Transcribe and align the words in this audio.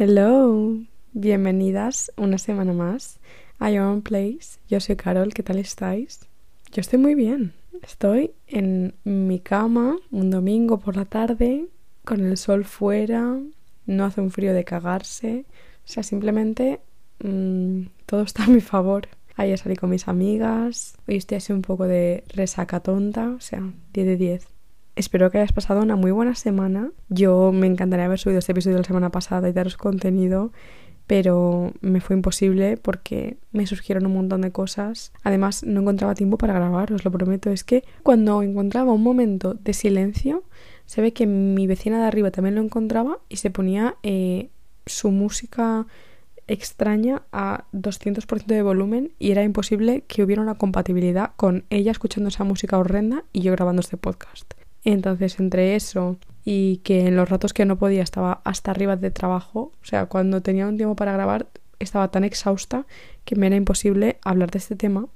Hello, 0.00 0.76
bienvenidas 1.12 2.12
una 2.16 2.38
semana 2.38 2.72
más 2.72 3.18
a 3.58 3.68
Your 3.68 3.82
Own 3.82 4.02
Place. 4.02 4.60
Yo 4.68 4.78
soy 4.78 4.94
Carol, 4.94 5.34
¿qué 5.34 5.42
tal 5.42 5.58
estáis? 5.58 6.20
Yo 6.70 6.82
estoy 6.82 7.00
muy 7.00 7.16
bien. 7.16 7.52
Estoy 7.82 8.30
en 8.46 8.94
mi 9.02 9.40
cama 9.40 9.96
un 10.12 10.30
domingo 10.30 10.78
por 10.78 10.94
la 10.94 11.04
tarde, 11.04 11.66
con 12.04 12.24
el 12.24 12.36
sol 12.36 12.64
fuera, 12.64 13.40
no 13.86 14.04
hace 14.04 14.20
un 14.20 14.30
frío 14.30 14.54
de 14.54 14.62
cagarse, 14.62 15.46
o 15.84 15.88
sea, 15.88 16.04
simplemente 16.04 16.78
mmm, 17.18 17.86
todo 18.06 18.22
está 18.22 18.44
a 18.44 18.50
mi 18.50 18.60
favor. 18.60 19.08
Ayer 19.34 19.58
salí 19.58 19.74
con 19.74 19.90
mis 19.90 20.06
amigas, 20.06 20.96
hoy 21.08 21.16
estoy 21.16 21.38
así 21.38 21.52
un 21.52 21.62
poco 21.62 21.88
de 21.88 22.22
resaca 22.28 22.78
tonta, 22.78 23.30
o 23.30 23.40
sea, 23.40 23.68
10 23.94 24.06
de 24.06 24.16
10. 24.16 24.57
Espero 24.98 25.30
que 25.30 25.38
hayas 25.38 25.52
pasado 25.52 25.80
una 25.80 25.94
muy 25.94 26.10
buena 26.10 26.34
semana. 26.34 26.90
Yo 27.08 27.52
me 27.52 27.68
encantaría 27.68 28.06
haber 28.06 28.18
subido 28.18 28.40
este 28.40 28.50
episodio 28.50 28.78
la 28.78 28.82
semana 28.82 29.10
pasada 29.10 29.48
y 29.48 29.52
daros 29.52 29.76
contenido, 29.76 30.50
pero 31.06 31.72
me 31.80 32.00
fue 32.00 32.16
imposible 32.16 32.76
porque 32.76 33.36
me 33.52 33.64
surgieron 33.68 34.06
un 34.06 34.14
montón 34.14 34.40
de 34.40 34.50
cosas. 34.50 35.12
Además, 35.22 35.62
no 35.62 35.82
encontraba 35.82 36.16
tiempo 36.16 36.36
para 36.36 36.54
grabar, 36.54 36.92
os 36.92 37.04
lo 37.04 37.12
prometo. 37.12 37.48
Es 37.48 37.62
que 37.62 37.84
cuando 38.02 38.42
encontraba 38.42 38.92
un 38.92 39.04
momento 39.04 39.54
de 39.54 39.72
silencio, 39.72 40.42
se 40.84 41.00
ve 41.00 41.12
que 41.12 41.26
mi 41.26 41.68
vecina 41.68 42.00
de 42.00 42.06
arriba 42.08 42.32
también 42.32 42.56
lo 42.56 42.60
encontraba 42.60 43.20
y 43.28 43.36
se 43.36 43.50
ponía 43.50 43.94
eh, 44.02 44.50
su 44.84 45.12
música 45.12 45.86
extraña 46.48 47.22
a 47.30 47.66
200% 47.72 48.46
de 48.46 48.62
volumen 48.62 49.12
y 49.20 49.30
era 49.30 49.44
imposible 49.44 50.02
que 50.08 50.24
hubiera 50.24 50.42
una 50.42 50.56
compatibilidad 50.56 51.36
con 51.36 51.66
ella 51.70 51.92
escuchando 51.92 52.30
esa 52.30 52.42
música 52.42 52.78
horrenda 52.78 53.22
y 53.32 53.42
yo 53.42 53.52
grabando 53.52 53.78
este 53.78 53.96
podcast. 53.96 54.57
Entonces, 54.84 55.38
entre 55.40 55.74
eso 55.76 56.18
y 56.44 56.78
que 56.78 57.06
en 57.06 57.16
los 57.16 57.28
ratos 57.28 57.52
que 57.52 57.64
no 57.64 57.78
podía 57.78 58.02
estaba 58.02 58.40
hasta 58.44 58.70
arriba 58.70 58.96
de 58.96 59.10
trabajo, 59.10 59.72
o 59.82 59.84
sea, 59.84 60.06
cuando 60.06 60.40
tenía 60.40 60.66
un 60.66 60.76
tiempo 60.76 60.96
para 60.96 61.12
grabar 61.12 61.48
estaba 61.78 62.10
tan 62.10 62.24
exhausta 62.24 62.86
que 63.24 63.36
me 63.36 63.46
era 63.46 63.56
imposible 63.56 64.18
hablar 64.22 64.50
de 64.50 64.58
este 64.58 64.76
tema, 64.76 65.08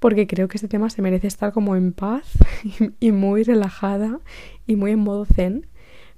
porque 0.00 0.26
creo 0.26 0.48
que 0.48 0.56
este 0.56 0.68
tema 0.68 0.90
se 0.90 1.02
merece 1.02 1.26
estar 1.26 1.52
como 1.52 1.76
en 1.76 1.92
paz 1.92 2.24
y, 3.00 3.12
muy 3.12 3.42
relajada 3.42 4.20
y 4.66 4.76
muy 4.76 4.90
en 4.90 4.98
modo 4.98 5.24
zen, 5.24 5.66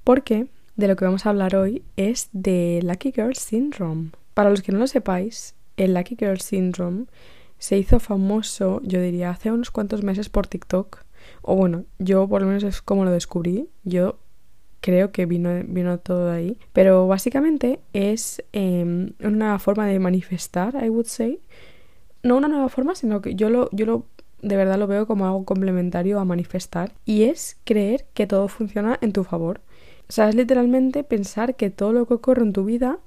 porque 0.02 0.48
de 0.76 0.88
lo 0.88 0.96
que 0.96 1.04
vamos 1.04 1.26
a 1.26 1.30
hablar 1.30 1.56
hoy 1.56 1.82
es 1.96 2.28
de 2.32 2.80
Lucky 2.82 3.12
Girl 3.12 3.36
Syndrome. 3.36 4.10
Para 4.34 4.50
los 4.50 4.62
que 4.62 4.72
no 4.72 4.78
lo 4.78 4.86
sepáis, 4.86 5.54
el 5.76 5.94
Lucky 5.94 6.16
Girl 6.18 6.40
Syndrome 6.40 7.06
se 7.58 7.78
hizo 7.78 8.00
famoso, 8.00 8.80
yo 8.82 9.00
diría, 9.00 9.30
hace 9.30 9.50
unos 9.50 9.70
cuantos 9.70 10.02
meses 10.02 10.28
por 10.28 10.46
TikTok 10.46 11.05
o 11.46 11.54
bueno, 11.54 11.84
yo 11.98 12.28
por 12.28 12.42
lo 12.42 12.48
menos 12.48 12.64
es 12.64 12.82
como 12.82 13.04
lo 13.04 13.12
descubrí. 13.12 13.68
Yo 13.84 14.18
creo 14.80 15.12
que 15.12 15.26
vino, 15.26 15.50
vino 15.68 15.98
todo 15.98 16.26
de 16.26 16.36
ahí. 16.36 16.58
Pero 16.72 17.06
básicamente 17.06 17.78
es 17.92 18.42
em, 18.52 19.12
una 19.22 19.58
forma 19.60 19.86
de 19.86 19.98
manifestar, 20.00 20.74
I 20.84 20.88
would 20.88 21.06
say. 21.06 21.40
No 22.24 22.36
una 22.36 22.48
nueva 22.48 22.68
forma, 22.68 22.96
sino 22.96 23.22
que 23.22 23.36
yo 23.36 23.48
lo, 23.48 23.70
yo 23.70 23.86
lo 23.86 24.06
de 24.42 24.56
verdad 24.56 24.76
lo 24.76 24.88
veo 24.88 25.06
como 25.06 25.24
algo 25.24 25.44
complementario 25.44 26.18
a 26.18 26.24
manifestar. 26.24 26.92
Y 27.04 27.22
es 27.24 27.58
creer 27.62 28.06
que 28.12 28.26
todo 28.26 28.48
funciona 28.48 28.98
en 29.00 29.12
tu 29.12 29.22
favor. 29.22 29.60
O 30.08 30.12
sea, 30.12 30.28
es 30.28 30.34
literalmente 30.34 31.04
pensar 31.04 31.54
que 31.54 31.70
todo 31.70 31.92
lo 31.92 32.06
que 32.06 32.14
ocurre 32.14 32.42
en 32.42 32.52
tu 32.52 32.64
vida 32.64 32.98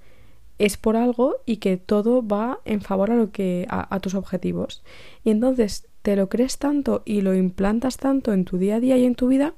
es 0.59 0.77
por 0.77 0.95
algo 0.95 1.35
y 1.45 1.57
que 1.57 1.75
todo 1.75 2.25
va 2.25 2.61
en 2.63 2.79
favor 2.79 3.11
a 3.11 3.15
lo 3.15 3.31
que 3.31 3.67
a 3.69 3.99
tus 3.99 4.15
objetivos. 4.15 4.81
Y 5.25 5.31
entonces 5.31 5.88
te 6.01 6.15
lo 6.15 6.29
crees 6.29 6.57
tanto 6.57 7.01
y 7.05 7.21
lo 7.21 7.35
implantas 7.35 7.97
tanto 7.97 8.33
en 8.33 8.45
tu 8.45 8.57
día 8.57 8.75
a 8.75 8.79
día 8.79 8.97
y 8.97 9.05
en 9.05 9.15
tu 9.15 9.27
vida 9.27 9.53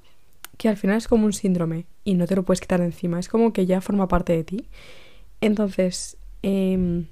que 0.58 0.70
al 0.70 0.78
final 0.78 0.98
es 0.98 1.08
como 1.08 1.26
un 1.26 1.34
síndrome 1.34 1.86
y 2.04 2.16
no 2.16 2.28
te 2.28 2.36
lo 2.36 2.44
puedes 2.44 2.62
quitar 2.62 2.82
encima, 2.82 3.20
es 3.20 3.30
como 3.30 3.54
que 3.54 3.66
ya 3.66 3.82
forma 3.82 4.08
parte 4.08 4.34
de 4.34 4.44
ti. 4.44 4.68
Entonces, 5.40 6.18
em, 6.44 7.08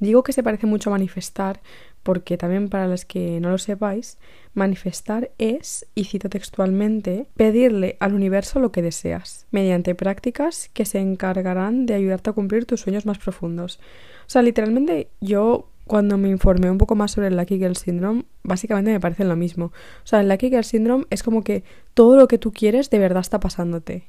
digo 0.00 0.22
que 0.22 0.32
se 0.32 0.42
parece 0.42 0.66
mucho 0.66 0.90
a 0.90 0.92
manifestar 0.92 1.60
porque 2.02 2.36
también 2.36 2.68
para 2.68 2.86
los 2.86 3.04
que 3.04 3.40
no 3.40 3.50
lo 3.50 3.58
sepáis, 3.58 4.18
manifestar 4.54 5.32
es, 5.38 5.86
y 5.96 6.04
cito 6.04 6.28
textualmente, 6.28 7.26
pedirle 7.36 7.96
al 7.98 8.14
universo 8.14 8.60
lo 8.60 8.70
que 8.70 8.80
deseas, 8.80 9.46
mediante 9.50 9.96
prácticas 9.96 10.70
que 10.72 10.84
se 10.84 11.00
encargarán 11.00 11.84
de 11.84 11.94
ayudarte 11.94 12.30
a 12.30 12.32
cumplir 12.32 12.64
tus 12.64 12.82
sueños 12.82 13.06
más 13.06 13.18
profundos. 13.18 13.80
O 14.26 14.30
sea, 14.30 14.42
literalmente 14.42 15.08
yo 15.20 15.68
cuando 15.86 16.18
me 16.18 16.28
informé 16.28 16.70
un 16.70 16.78
poco 16.78 16.94
más 16.94 17.12
sobre 17.12 17.28
el 17.28 17.36
Lucky 17.36 17.58
Girl 17.58 17.76
Syndrome, 17.76 18.24
básicamente 18.42 18.90
me 18.90 19.00
parece 19.00 19.24
lo 19.24 19.36
mismo. 19.36 19.66
O 19.66 20.06
sea, 20.06 20.20
el 20.20 20.28
Lucky 20.28 20.50
Girl 20.50 20.64
Syndrome 20.64 21.04
es 21.10 21.22
como 21.22 21.44
que 21.44 21.64
todo 21.94 22.16
lo 22.16 22.26
que 22.28 22.38
tú 22.38 22.52
quieres 22.52 22.90
de 22.90 22.98
verdad 22.98 23.20
está 23.20 23.38
pasándote. 23.40 24.08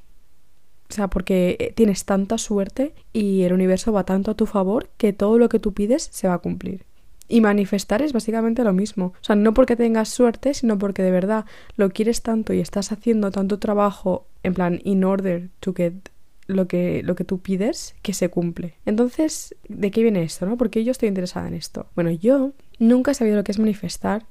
O 0.90 0.94
sea, 0.94 1.08
porque 1.08 1.56
eh, 1.60 1.72
tienes 1.74 2.04
tanta 2.04 2.38
suerte 2.38 2.94
y 3.12 3.42
el 3.42 3.52
universo 3.52 3.92
va 3.92 4.04
tanto 4.04 4.30
a 4.30 4.34
tu 4.34 4.46
favor 4.46 4.88
que 4.96 5.12
todo 5.12 5.38
lo 5.38 5.48
que 5.48 5.60
tú 5.60 5.72
pides 5.72 6.08
se 6.10 6.28
va 6.28 6.34
a 6.34 6.38
cumplir. 6.38 6.84
Y 7.28 7.42
manifestar 7.42 8.00
es 8.00 8.14
básicamente 8.14 8.64
lo 8.64 8.72
mismo. 8.72 9.12
O 9.20 9.24
sea, 9.24 9.36
no 9.36 9.52
porque 9.52 9.76
tengas 9.76 10.08
suerte, 10.08 10.54
sino 10.54 10.78
porque 10.78 11.02
de 11.02 11.10
verdad 11.10 11.44
lo 11.76 11.90
quieres 11.90 12.22
tanto 12.22 12.54
y 12.54 12.60
estás 12.60 12.90
haciendo 12.90 13.30
tanto 13.30 13.58
trabajo 13.58 14.26
en 14.42 14.54
plan 14.54 14.80
in 14.82 15.04
order 15.04 15.50
to 15.60 15.74
get 15.74 16.08
lo 16.48 16.66
que, 16.66 17.02
lo 17.04 17.14
que 17.14 17.24
tú 17.24 17.38
pides 17.38 17.94
que 18.02 18.14
se 18.14 18.30
cumple. 18.30 18.74
Entonces, 18.86 19.54
¿de 19.68 19.90
qué 19.92 20.02
viene 20.02 20.22
esto? 20.22 20.46
¿no? 20.46 20.56
Porque 20.56 20.82
yo 20.82 20.90
estoy 20.90 21.08
interesada 21.08 21.46
en 21.46 21.54
esto. 21.54 21.86
Bueno, 21.94 22.10
yo 22.10 22.52
nunca 22.78 23.12
he 23.12 23.14
sabido 23.14 23.36
lo 23.36 23.44
que 23.44 23.52
es 23.52 23.58
manifestar. 23.58 24.26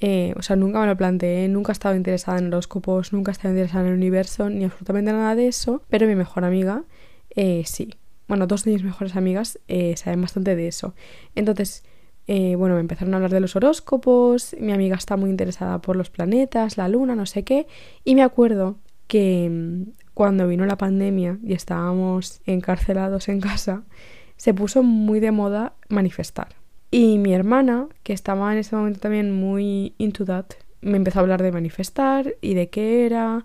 Eh, 0.00 0.34
o 0.36 0.42
sea, 0.42 0.56
nunca 0.56 0.80
me 0.80 0.86
lo 0.86 0.96
planteé, 0.96 1.48
nunca 1.48 1.70
he 1.70 1.74
estado 1.74 1.94
interesada 1.94 2.38
en 2.38 2.48
horóscopos, 2.48 3.12
nunca 3.14 3.30
he 3.30 3.32
estado 3.32 3.54
interesada 3.54 3.84
en 3.84 3.92
el 3.92 3.96
universo, 3.96 4.50
ni 4.50 4.64
absolutamente 4.64 5.12
nada 5.12 5.34
de 5.36 5.46
eso. 5.46 5.82
Pero 5.88 6.06
mi 6.06 6.16
mejor 6.16 6.44
amiga, 6.44 6.82
eh, 7.30 7.62
sí. 7.64 7.94
Bueno, 8.28 8.48
dos 8.48 8.64
de 8.64 8.72
mis 8.72 8.82
mejores 8.82 9.14
amigas 9.14 9.60
eh, 9.68 9.96
saben 9.96 10.20
bastante 10.20 10.56
de 10.56 10.66
eso. 10.66 10.94
Entonces, 11.36 11.84
bueno, 12.26 12.74
me 12.74 12.80
empezaron 12.80 13.14
a 13.14 13.18
hablar 13.18 13.30
de 13.30 13.38
los 13.38 13.54
horóscopos, 13.54 14.56
mi 14.58 14.72
amiga 14.72 14.96
está 14.96 15.16
muy 15.16 15.30
interesada 15.30 15.80
por 15.80 15.94
los 15.94 16.10
planetas, 16.10 16.76
la 16.76 16.88
luna, 16.88 17.14
no 17.14 17.24
sé 17.24 17.44
qué, 17.44 17.68
y 18.02 18.16
me 18.16 18.24
acuerdo 18.24 18.78
que 19.06 19.86
cuando 20.16 20.48
vino 20.48 20.64
la 20.64 20.78
pandemia 20.78 21.36
y 21.44 21.52
estábamos 21.52 22.40
encarcelados 22.46 23.28
en 23.28 23.38
casa, 23.38 23.82
se 24.38 24.54
puso 24.54 24.82
muy 24.82 25.20
de 25.20 25.30
moda 25.30 25.74
manifestar. 25.90 26.56
Y 26.90 27.18
mi 27.18 27.34
hermana, 27.34 27.88
que 28.02 28.14
estaba 28.14 28.50
en 28.50 28.58
ese 28.58 28.74
momento 28.74 28.98
también 28.98 29.30
muy 29.30 29.94
into 29.98 30.24
that, 30.24 30.46
me 30.80 30.96
empezó 30.96 31.18
a 31.18 31.22
hablar 31.22 31.42
de 31.42 31.52
manifestar 31.52 32.34
y 32.40 32.54
de 32.54 32.70
qué 32.70 33.04
era 33.04 33.44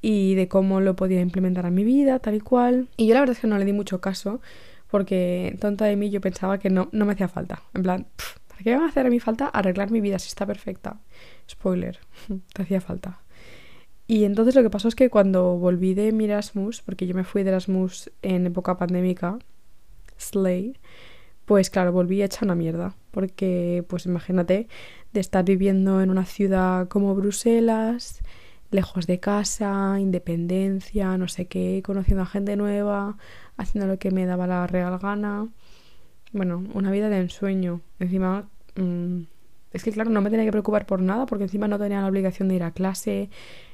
y 0.00 0.36
de 0.36 0.46
cómo 0.46 0.80
lo 0.80 0.94
podía 0.94 1.20
implementar 1.20 1.66
a 1.66 1.70
mi 1.70 1.82
vida, 1.82 2.20
tal 2.20 2.36
y 2.36 2.40
cual. 2.40 2.88
Y 2.96 3.08
yo 3.08 3.14
la 3.14 3.20
verdad 3.20 3.34
es 3.34 3.40
que 3.40 3.48
no 3.48 3.58
le 3.58 3.64
di 3.64 3.72
mucho 3.72 4.00
caso 4.00 4.40
porque 4.92 5.58
tonta 5.60 5.86
de 5.86 5.96
mí 5.96 6.08
yo 6.10 6.20
pensaba 6.20 6.58
que 6.58 6.70
no, 6.70 6.88
no 6.92 7.04
me 7.04 7.14
hacía 7.14 7.26
falta. 7.26 7.64
En 7.74 7.82
plan, 7.82 8.06
¿para 8.46 8.62
qué 8.62 8.70
me 8.70 8.76
va 8.76 8.84
a 8.84 8.88
hacer 8.90 9.08
a 9.08 9.10
mí 9.10 9.18
falta 9.18 9.48
arreglar 9.48 9.90
mi 9.90 10.00
vida 10.00 10.20
si 10.20 10.28
está 10.28 10.46
perfecta? 10.46 11.00
Spoiler, 11.50 11.98
te 12.54 12.62
hacía 12.62 12.80
falta. 12.80 13.21
Y 14.12 14.26
entonces 14.26 14.54
lo 14.54 14.62
que 14.62 14.68
pasó 14.68 14.88
es 14.88 14.94
que 14.94 15.08
cuando 15.08 15.56
volví 15.56 15.94
de 15.94 16.12
mi 16.12 16.26
Erasmus, 16.26 16.82
porque 16.82 17.06
yo 17.06 17.14
me 17.14 17.24
fui 17.24 17.44
de 17.44 17.48
Erasmus 17.48 18.12
en 18.20 18.44
época 18.44 18.76
pandémica, 18.76 19.38
Slay, 20.18 20.76
pues 21.46 21.70
claro, 21.70 21.92
volví 21.92 22.22
hecha 22.22 22.44
una 22.44 22.54
mierda. 22.54 22.94
Porque, 23.10 23.86
pues 23.88 24.04
imagínate, 24.04 24.68
de 25.14 25.20
estar 25.20 25.46
viviendo 25.46 26.02
en 26.02 26.10
una 26.10 26.26
ciudad 26.26 26.88
como 26.88 27.14
Bruselas, 27.14 28.20
lejos 28.70 29.06
de 29.06 29.18
casa, 29.18 29.96
independencia, 29.98 31.16
no 31.16 31.26
sé 31.26 31.46
qué, 31.46 31.80
conociendo 31.82 32.24
a 32.24 32.26
gente 32.26 32.54
nueva, 32.56 33.16
haciendo 33.56 33.86
lo 33.90 33.98
que 33.98 34.10
me 34.10 34.26
daba 34.26 34.46
la 34.46 34.66
real 34.66 34.98
gana. 34.98 35.48
Bueno, 36.32 36.62
una 36.74 36.90
vida 36.90 37.08
de 37.08 37.16
ensueño. 37.18 37.80
Encima, 37.98 38.46
mm, 38.76 39.22
es 39.72 39.82
que 39.82 39.90
claro, 39.90 40.10
no 40.10 40.20
me 40.20 40.28
tenía 40.28 40.44
que 40.44 40.52
preocupar 40.52 40.84
por 40.84 41.00
nada 41.00 41.24
porque 41.24 41.44
encima 41.44 41.66
no 41.66 41.78
tenía 41.78 42.02
la 42.02 42.08
obligación 42.08 42.48
de 42.48 42.56
ir 42.56 42.62
a 42.62 42.72
clase, 42.72 43.30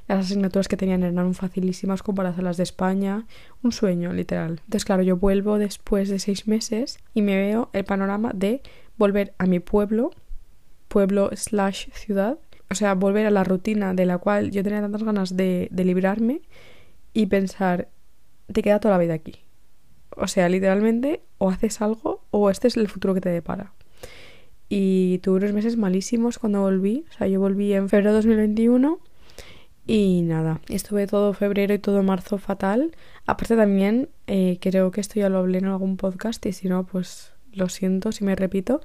las 0.08 0.24
asignaturas 0.24 0.69
que 0.69 0.78
tenían 0.78 1.02
eran 1.02 1.34
facilísimas 1.34 2.02
comparadas 2.02 2.38
a 2.38 2.43
las 2.43 2.56
de 2.56 2.62
España. 2.62 3.26
Un 3.62 3.72
sueño, 3.72 4.12
literal. 4.14 4.52
Entonces, 4.64 4.87
claro, 4.87 5.02
yo 5.02 5.19
vuelvo 5.19 5.58
después 5.58 6.08
de 6.08 6.19
seis 6.19 6.49
meses 6.49 6.99
y 7.12 7.20
me 7.20 7.37
veo 7.37 7.69
el 7.75 7.84
panorama 7.84 8.32
de 8.34 8.62
volver 8.96 9.34
a 9.37 9.44
mi 9.44 9.60
pueblo, 9.60 10.10
pueblo 10.88 11.28
slash 11.34 11.90
ciudad. 11.93 12.38
O 12.70 12.75
sea, 12.75 12.94
volver 12.94 13.26
a 13.26 13.31
la 13.31 13.44
rutina 13.44 13.93
de 13.93 14.06
la 14.06 14.16
cual 14.16 14.50
yo 14.50 14.62
tenía 14.62 14.81
tantas 14.81 15.02
ganas 15.02 15.37
de, 15.37 15.69
de 15.70 15.84
librarme 15.84 16.40
y 17.12 17.26
pensar, 17.26 17.88
te 18.50 18.62
queda 18.62 18.81
toda 18.81 18.94
la 18.96 19.02
vida 19.02 19.14
aquí. 19.14 19.34
O 20.16 20.26
sea, 20.26 20.49
literalmente, 20.49 21.20
o 21.37 21.50
haces 21.50 21.82
algo 21.82 22.25
o 22.31 22.49
este 22.49 22.69
es 22.69 22.78
el 22.78 22.88
futuro 22.88 23.12
que 23.12 23.20
te 23.20 23.28
depara. 23.28 23.75
Y 24.70 25.19
tuve 25.19 25.37
unos 25.37 25.52
meses 25.52 25.76
malísimos 25.76 26.38
cuando 26.38 26.62
volví. 26.62 27.04
O 27.11 27.12
sea, 27.12 27.26
yo 27.26 27.40
volví 27.40 27.75
en 27.75 27.90
febrero 27.90 28.11
de 28.11 28.16
2021 28.16 29.00
y 29.88 30.20
nada, 30.20 30.61
estuve 30.69 31.06
todo 31.06 31.32
febrero 31.32 31.73
y 31.73 31.79
todo 31.79 32.02
marzo 32.02 32.37
fatal. 32.37 32.94
Aparte 33.26 33.56
también, 33.56 34.11
eh, 34.26 34.58
creo 34.61 34.90
que 34.90 35.00
esto 35.00 35.14
ya 35.19 35.31
lo 35.31 35.38
hablé 35.38 35.58
en 35.58 35.64
algún 35.64 35.96
podcast 35.96 36.44
y 36.44 36.52
si 36.52 36.69
no, 36.69 36.85
pues 36.85 37.32
lo 37.55 37.70
siento 37.70 38.12
si 38.12 38.23
me 38.23 38.37
repito, 38.37 38.82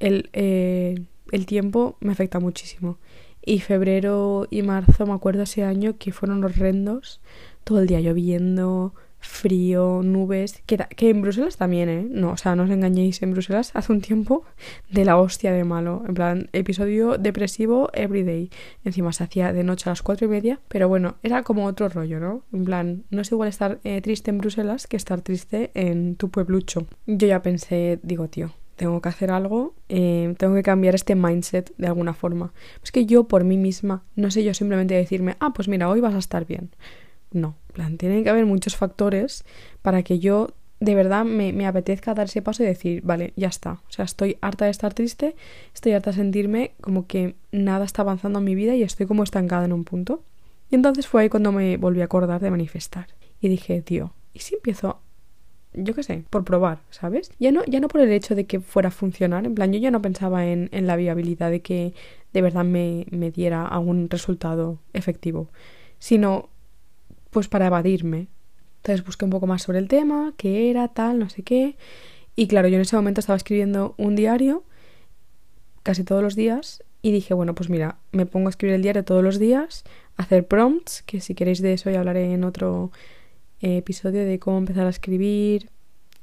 el, 0.00 0.30
eh, 0.32 1.04
el 1.30 1.46
tiempo 1.46 1.96
me 2.00 2.10
afecta 2.10 2.40
muchísimo. 2.40 2.98
Y 3.46 3.60
febrero 3.60 4.48
y 4.50 4.62
marzo 4.62 5.06
me 5.06 5.12
acuerdo 5.12 5.44
ese 5.44 5.62
año 5.62 5.98
que 5.98 6.10
fueron 6.10 6.42
horrendos, 6.42 7.20
todo 7.62 7.78
el 7.78 7.86
día 7.86 8.00
lloviendo, 8.00 8.92
frío, 9.26 10.02
nubes, 10.02 10.62
que, 10.66 10.76
que 10.76 11.10
en 11.10 11.22
Bruselas 11.22 11.56
también, 11.56 11.88
¿eh? 11.88 12.06
No, 12.08 12.32
o 12.32 12.36
sea, 12.36 12.54
no 12.54 12.64
os 12.64 12.70
engañéis, 12.70 13.22
en 13.22 13.32
Bruselas 13.32 13.70
hace 13.74 13.92
un 13.92 14.00
tiempo 14.00 14.44
de 14.90 15.04
la 15.04 15.16
hostia 15.16 15.52
de 15.52 15.64
malo, 15.64 16.02
en 16.06 16.14
plan, 16.14 16.48
episodio 16.52 17.18
depresivo 17.18 17.90
everyday. 17.92 18.50
Encima 18.84 19.12
se 19.12 19.24
hacía 19.24 19.52
de 19.52 19.64
noche 19.64 19.88
a 19.88 19.92
las 19.92 20.02
cuatro 20.02 20.26
y 20.26 20.30
media, 20.30 20.60
pero 20.68 20.88
bueno, 20.88 21.16
era 21.22 21.42
como 21.42 21.66
otro 21.66 21.88
rollo, 21.88 22.20
¿no? 22.20 22.42
En 22.52 22.64
plan, 22.64 23.04
no 23.10 23.22
es 23.22 23.32
igual 23.32 23.48
estar 23.48 23.80
eh, 23.84 24.00
triste 24.00 24.30
en 24.30 24.38
Bruselas 24.38 24.86
que 24.86 24.96
estar 24.96 25.20
triste 25.20 25.70
en 25.74 26.16
tu 26.16 26.30
pueblucho. 26.30 26.86
Yo 27.06 27.26
ya 27.26 27.42
pensé, 27.42 27.98
digo, 28.02 28.28
tío, 28.28 28.52
tengo 28.76 29.00
que 29.00 29.08
hacer 29.08 29.30
algo, 29.30 29.74
eh, 29.88 30.34
tengo 30.38 30.54
que 30.54 30.62
cambiar 30.62 30.94
este 30.94 31.14
mindset 31.14 31.72
de 31.76 31.86
alguna 31.86 32.14
forma. 32.14 32.52
Es 32.82 32.92
que 32.92 33.06
yo 33.06 33.24
por 33.24 33.44
mí 33.44 33.56
misma, 33.56 34.02
no 34.16 34.30
sé 34.30 34.44
yo 34.44 34.54
simplemente 34.54 34.94
decirme, 34.94 35.36
ah, 35.40 35.52
pues 35.54 35.68
mira, 35.68 35.88
hoy 35.88 36.00
vas 36.00 36.14
a 36.14 36.18
estar 36.18 36.46
bien. 36.46 36.70
No, 37.34 37.56
plan, 37.72 37.98
tienen 37.98 38.24
que 38.24 38.30
haber 38.30 38.46
muchos 38.46 38.76
factores 38.76 39.44
para 39.82 40.02
que 40.02 40.18
yo 40.18 40.48
de 40.80 40.94
verdad 40.94 41.24
me, 41.24 41.66
apetezca 41.66 42.14
dar 42.14 42.26
ese 42.26 42.42
paso 42.42 42.62
y 42.62 42.66
decir, 42.66 43.02
vale, 43.02 43.32
ya 43.36 43.48
está. 43.48 43.82
O 43.88 43.90
sea, 43.92 44.04
estoy 44.04 44.38
harta 44.40 44.64
de 44.64 44.70
estar 44.70 44.94
triste, 44.94 45.34
estoy 45.74 45.92
harta 45.92 46.10
de 46.10 46.16
sentirme 46.16 46.72
como 46.80 47.06
que 47.06 47.34
nada 47.52 47.84
está 47.84 48.02
avanzando 48.02 48.38
en 48.38 48.44
mi 48.44 48.54
vida 48.54 48.74
y 48.74 48.82
estoy 48.82 49.06
como 49.06 49.22
estancada 49.22 49.64
en 49.64 49.72
un 49.72 49.84
punto. 49.84 50.22
Y 50.70 50.76
entonces 50.76 51.06
fue 51.06 51.22
ahí 51.22 51.28
cuando 51.28 51.52
me 51.52 51.76
volví 51.76 52.00
a 52.00 52.04
acordar 52.04 52.40
de 52.40 52.50
manifestar. 52.50 53.08
Y 53.40 53.48
dije, 53.48 53.82
tío, 53.82 54.12
¿y 54.32 54.40
si 54.40 54.54
empiezo 54.54 55.00
yo 55.74 55.94
qué 55.94 56.02
sé, 56.02 56.24
por 56.30 56.44
probar, 56.44 56.78
¿sabes? 56.90 57.32
Ya 57.38 57.50
no, 57.50 57.64
ya 57.64 57.80
no 57.80 57.88
por 57.88 58.00
el 58.00 58.12
hecho 58.12 58.34
de 58.34 58.46
que 58.46 58.60
fuera 58.60 58.88
a 58.88 58.92
funcionar, 58.92 59.44
en 59.44 59.54
plan, 59.54 59.72
yo 59.72 59.80
ya 59.80 59.90
no 59.90 60.00
pensaba 60.00 60.46
en, 60.46 60.68
en 60.72 60.86
la 60.86 60.96
viabilidad 60.96 61.50
de 61.50 61.62
que 61.62 61.94
de 62.32 62.42
verdad 62.42 62.64
me, 62.64 63.06
me, 63.10 63.30
diera 63.30 63.66
algún 63.66 64.08
resultado 64.08 64.78
efectivo, 64.92 65.48
sino 65.98 66.48
pues 67.34 67.48
para 67.48 67.66
evadirme. 67.66 68.28
Entonces 68.76 69.04
busqué 69.04 69.24
un 69.26 69.30
poco 69.30 69.46
más 69.46 69.62
sobre 69.62 69.78
el 69.78 69.88
tema, 69.88 70.32
qué 70.38 70.70
era, 70.70 70.88
tal, 70.88 71.18
no 71.18 71.28
sé 71.28 71.42
qué. 71.42 71.76
Y 72.36 72.46
claro, 72.46 72.68
yo 72.68 72.76
en 72.76 72.82
ese 72.82 72.96
momento 72.96 73.20
estaba 73.20 73.36
escribiendo 73.36 73.94
un 73.98 74.16
diario 74.16 74.64
casi 75.82 76.04
todos 76.04 76.22
los 76.22 76.36
días 76.36 76.82
y 77.02 77.12
dije, 77.12 77.34
bueno, 77.34 77.54
pues 77.54 77.68
mira, 77.68 77.98
me 78.12 78.24
pongo 78.24 78.48
a 78.48 78.50
escribir 78.50 78.76
el 78.76 78.82
diario 78.82 79.04
todos 79.04 79.22
los 79.22 79.38
días, 79.38 79.84
hacer 80.16 80.46
prompts, 80.46 81.02
que 81.02 81.20
si 81.20 81.34
queréis 81.34 81.60
de 81.60 81.74
eso 81.74 81.90
ya 81.90 81.98
hablaré 81.98 82.32
en 82.32 82.44
otro 82.44 82.92
eh, 83.60 83.78
episodio 83.78 84.24
de 84.24 84.38
cómo 84.38 84.58
empezar 84.58 84.86
a 84.86 84.90
escribir, 84.90 85.70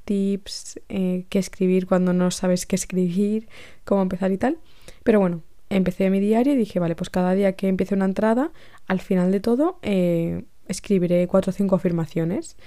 tips, 0.06 0.80
eh, 0.90 1.26
qué 1.30 1.40
escribir 1.40 1.88
cuando 1.88 2.14
no 2.14 2.32
sabes 2.32 2.66
qué 2.66 2.76
escribir, 2.76 3.48
cómo 3.84 4.02
empezar 4.02 4.32
y 4.32 4.38
tal. 4.38 4.58
Pero 5.04 5.20
bueno, 5.20 5.44
empecé 5.70 6.10
mi 6.10 6.20
diario 6.20 6.54
y 6.54 6.58
dije, 6.58 6.80
vale, 6.80 6.96
pues 6.96 7.10
cada 7.10 7.34
día 7.34 7.54
que 7.54 7.68
empiece 7.68 7.96
una 7.96 8.06
entrada, 8.06 8.52
al 8.88 9.02
final 9.02 9.32
de 9.32 9.40
todo, 9.40 9.80
eh, 9.82 10.44
escribiré 10.72 11.28
cuatro 11.28 11.52
o 11.52 11.54
cinco 11.54 11.76
afirmaciones. 11.76 12.58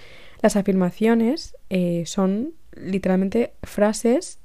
Las 0.40 0.56
afirmaciones 0.56 1.56
eh, 1.70 2.04
son 2.06 2.52
literalmente 2.76 3.52
frases 3.62 4.38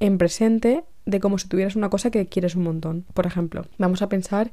en 0.00 0.18
presente 0.18 0.84
de 1.04 1.20
como 1.20 1.38
si 1.38 1.48
tuvieras 1.48 1.76
una 1.76 1.88
cosa 1.88 2.10
que 2.10 2.26
quieres 2.26 2.56
un 2.56 2.64
montón. 2.64 3.04
Por 3.14 3.26
ejemplo, 3.26 3.66
vamos 3.78 4.02
a 4.02 4.08
pensar 4.08 4.50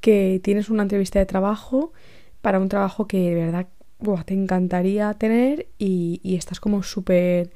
que 0.00 0.40
tienes 0.42 0.68
una 0.70 0.82
entrevista 0.82 1.18
de 1.18 1.26
trabajo 1.26 1.92
para 2.42 2.60
un 2.60 2.68
trabajo 2.68 3.06
que 3.06 3.18
de 3.18 3.34
verdad 3.34 3.66
te 4.24 4.34
encantaría 4.34 5.12
tener 5.14 5.66
y, 5.78 6.20
y 6.22 6.36
estás 6.36 6.60
como 6.60 6.82
súper 6.82 7.50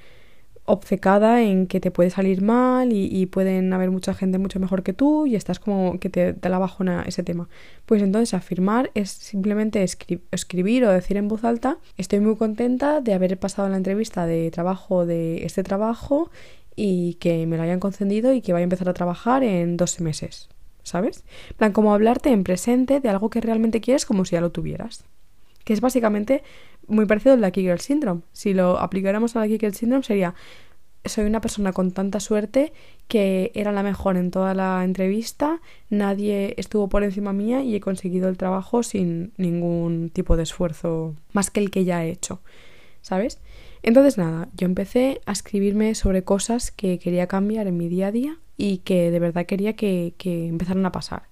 obcecada 0.64 1.42
en 1.42 1.66
que 1.66 1.80
te 1.80 1.90
puede 1.90 2.10
salir 2.10 2.40
mal 2.40 2.92
y, 2.92 3.26
pueden 3.26 3.72
haber 3.72 3.90
mucha 3.90 4.14
gente 4.14 4.38
mucho 4.38 4.60
mejor 4.60 4.82
que 4.82 4.92
tú 4.92 5.26
y 5.26 5.34
estás 5.34 5.58
como 5.58 5.98
que 5.98 6.08
te 6.08 6.34
da 6.34 6.48
la 6.48 6.58
bajona 6.58 7.02
ese 7.06 7.22
tema. 7.22 7.48
Pues 7.86 8.02
entonces 8.02 8.34
afirmar 8.34 8.90
es 8.94 9.10
simplemente 9.10 9.82
escribir 9.82 10.84
o 10.84 10.90
decir 10.90 11.16
en 11.16 11.28
voz 11.28 11.44
alta, 11.44 11.78
estoy 11.96 12.20
muy 12.20 12.36
contenta 12.36 13.00
de 13.00 13.14
haber 13.14 13.38
pasado 13.38 13.68
la 13.68 13.76
entrevista 13.76 14.26
de 14.26 14.50
trabajo 14.50 15.04
de 15.04 15.44
este 15.44 15.64
trabajo 15.64 16.30
y 16.76 17.14
que 17.14 17.46
me 17.46 17.56
lo 17.56 17.64
hayan 17.64 17.80
concedido 17.80 18.32
y 18.32 18.40
que 18.40 18.52
vaya 18.52 18.62
a 18.62 18.64
empezar 18.64 18.88
a 18.88 18.94
trabajar 18.94 19.42
en 19.42 19.76
dos 19.76 20.00
meses, 20.00 20.48
¿sabes? 20.84 21.24
plan, 21.56 21.72
como 21.72 21.92
hablarte 21.92 22.30
en 22.30 22.44
presente 22.44 23.00
de 23.00 23.08
algo 23.08 23.30
que 23.30 23.40
realmente 23.40 23.80
quieres 23.80 24.06
como 24.06 24.24
si 24.24 24.32
ya 24.32 24.40
lo 24.40 24.52
tuvieras. 24.52 25.04
Que 25.64 25.72
es 25.72 25.80
básicamente 25.80 26.42
muy 26.86 27.06
parecido 27.06 27.34
al 27.34 27.40
de 27.40 27.52
Girl 27.52 27.80
Syndrome. 27.80 28.22
Si 28.32 28.54
lo 28.54 28.78
aplicáramos 28.78 29.36
a 29.36 29.40
la 29.40 29.46
Girl 29.46 29.74
Syndrome 29.74 30.04
sería 30.04 30.34
soy 31.04 31.24
una 31.24 31.40
persona 31.40 31.72
con 31.72 31.92
tanta 31.92 32.20
suerte 32.20 32.72
que 33.08 33.50
era 33.54 33.72
la 33.72 33.82
mejor 33.82 34.16
en 34.16 34.30
toda 34.30 34.54
la 34.54 34.84
entrevista, 34.84 35.60
nadie 35.90 36.54
estuvo 36.56 36.88
por 36.88 37.02
encima 37.02 37.32
mía 37.32 37.62
y 37.62 37.74
he 37.74 37.80
conseguido 37.80 38.28
el 38.28 38.36
trabajo 38.36 38.82
sin 38.82 39.32
ningún 39.36 40.10
tipo 40.10 40.36
de 40.36 40.44
esfuerzo 40.44 41.16
más 41.32 41.50
que 41.50 41.60
el 41.60 41.70
que 41.70 41.84
ya 41.84 42.04
he 42.04 42.10
hecho, 42.10 42.40
¿sabes? 43.00 43.40
Entonces 43.82 44.16
nada, 44.16 44.48
yo 44.56 44.66
empecé 44.66 45.20
a 45.26 45.32
escribirme 45.32 45.94
sobre 45.94 46.22
cosas 46.22 46.70
que 46.70 46.98
quería 46.98 47.26
cambiar 47.26 47.66
en 47.66 47.76
mi 47.76 47.88
día 47.88 48.08
a 48.08 48.12
día 48.12 48.38
y 48.56 48.78
que 48.78 49.10
de 49.10 49.18
verdad 49.18 49.46
quería 49.46 49.74
que, 49.74 50.14
que 50.18 50.46
empezaran 50.46 50.86
a 50.86 50.92
pasar. 50.92 51.24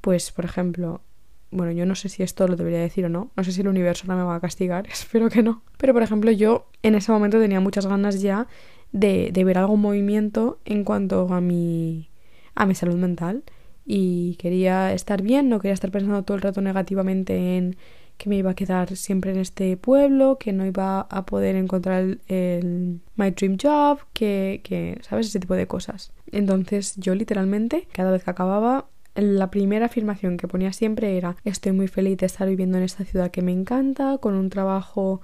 Pues, 0.00 0.32
por 0.32 0.44
ejemplo, 0.46 1.02
bueno, 1.52 1.72
yo 1.72 1.86
no 1.86 1.94
sé 1.94 2.08
si 2.08 2.22
esto 2.22 2.48
lo 2.48 2.56
debería 2.56 2.80
decir 2.80 3.04
o 3.04 3.08
no, 3.08 3.30
no 3.36 3.44
sé 3.44 3.52
si 3.52 3.60
el 3.60 3.68
universo 3.68 4.06
no 4.08 4.16
me 4.16 4.22
va 4.22 4.34
a 4.34 4.40
castigar, 4.40 4.86
espero 4.90 5.28
que 5.28 5.42
no. 5.42 5.62
Pero 5.76 5.92
por 5.92 6.02
ejemplo, 6.02 6.30
yo 6.30 6.66
en 6.82 6.94
ese 6.94 7.12
momento 7.12 7.38
tenía 7.38 7.60
muchas 7.60 7.86
ganas 7.86 8.20
ya 8.20 8.48
de, 8.90 9.30
de 9.32 9.44
ver 9.44 9.58
algún 9.58 9.80
movimiento 9.80 10.58
en 10.64 10.84
cuanto 10.84 11.32
a 11.32 11.40
mi, 11.40 12.08
a 12.54 12.66
mi 12.66 12.74
salud 12.74 12.96
mental 12.96 13.44
y 13.84 14.36
quería 14.36 14.92
estar 14.92 15.22
bien, 15.22 15.48
no 15.48 15.60
quería 15.60 15.74
estar 15.74 15.90
pensando 15.90 16.22
todo 16.24 16.36
el 16.36 16.42
rato 16.42 16.60
negativamente 16.60 17.56
en 17.56 17.76
que 18.16 18.28
me 18.28 18.36
iba 18.36 18.50
a 18.50 18.54
quedar 18.54 18.94
siempre 18.96 19.32
en 19.32 19.38
este 19.38 19.76
pueblo, 19.76 20.38
que 20.38 20.52
no 20.52 20.64
iba 20.64 21.00
a 21.00 21.26
poder 21.26 21.56
encontrar 21.56 22.02
el, 22.02 22.20
el 22.28 23.00
my 23.16 23.30
dream 23.30 23.56
job, 23.60 23.98
que, 24.12 24.60
que, 24.62 24.98
¿sabes? 25.02 25.26
Ese 25.26 25.40
tipo 25.40 25.54
de 25.54 25.66
cosas. 25.66 26.12
Entonces 26.30 26.94
yo 26.96 27.14
literalmente, 27.14 27.88
cada 27.92 28.12
vez 28.12 28.22
que 28.22 28.30
acababa, 28.30 28.86
la 29.14 29.50
primera 29.50 29.86
afirmación 29.86 30.36
que 30.36 30.48
ponía 30.48 30.72
siempre 30.72 31.16
era 31.16 31.36
estoy 31.44 31.72
muy 31.72 31.88
feliz 31.88 32.18
de 32.18 32.26
estar 32.26 32.48
viviendo 32.48 32.78
en 32.78 32.84
esta 32.84 33.04
ciudad 33.04 33.30
que 33.30 33.42
me 33.42 33.52
encanta, 33.52 34.18
con 34.18 34.34
un 34.34 34.48
trabajo 34.48 35.20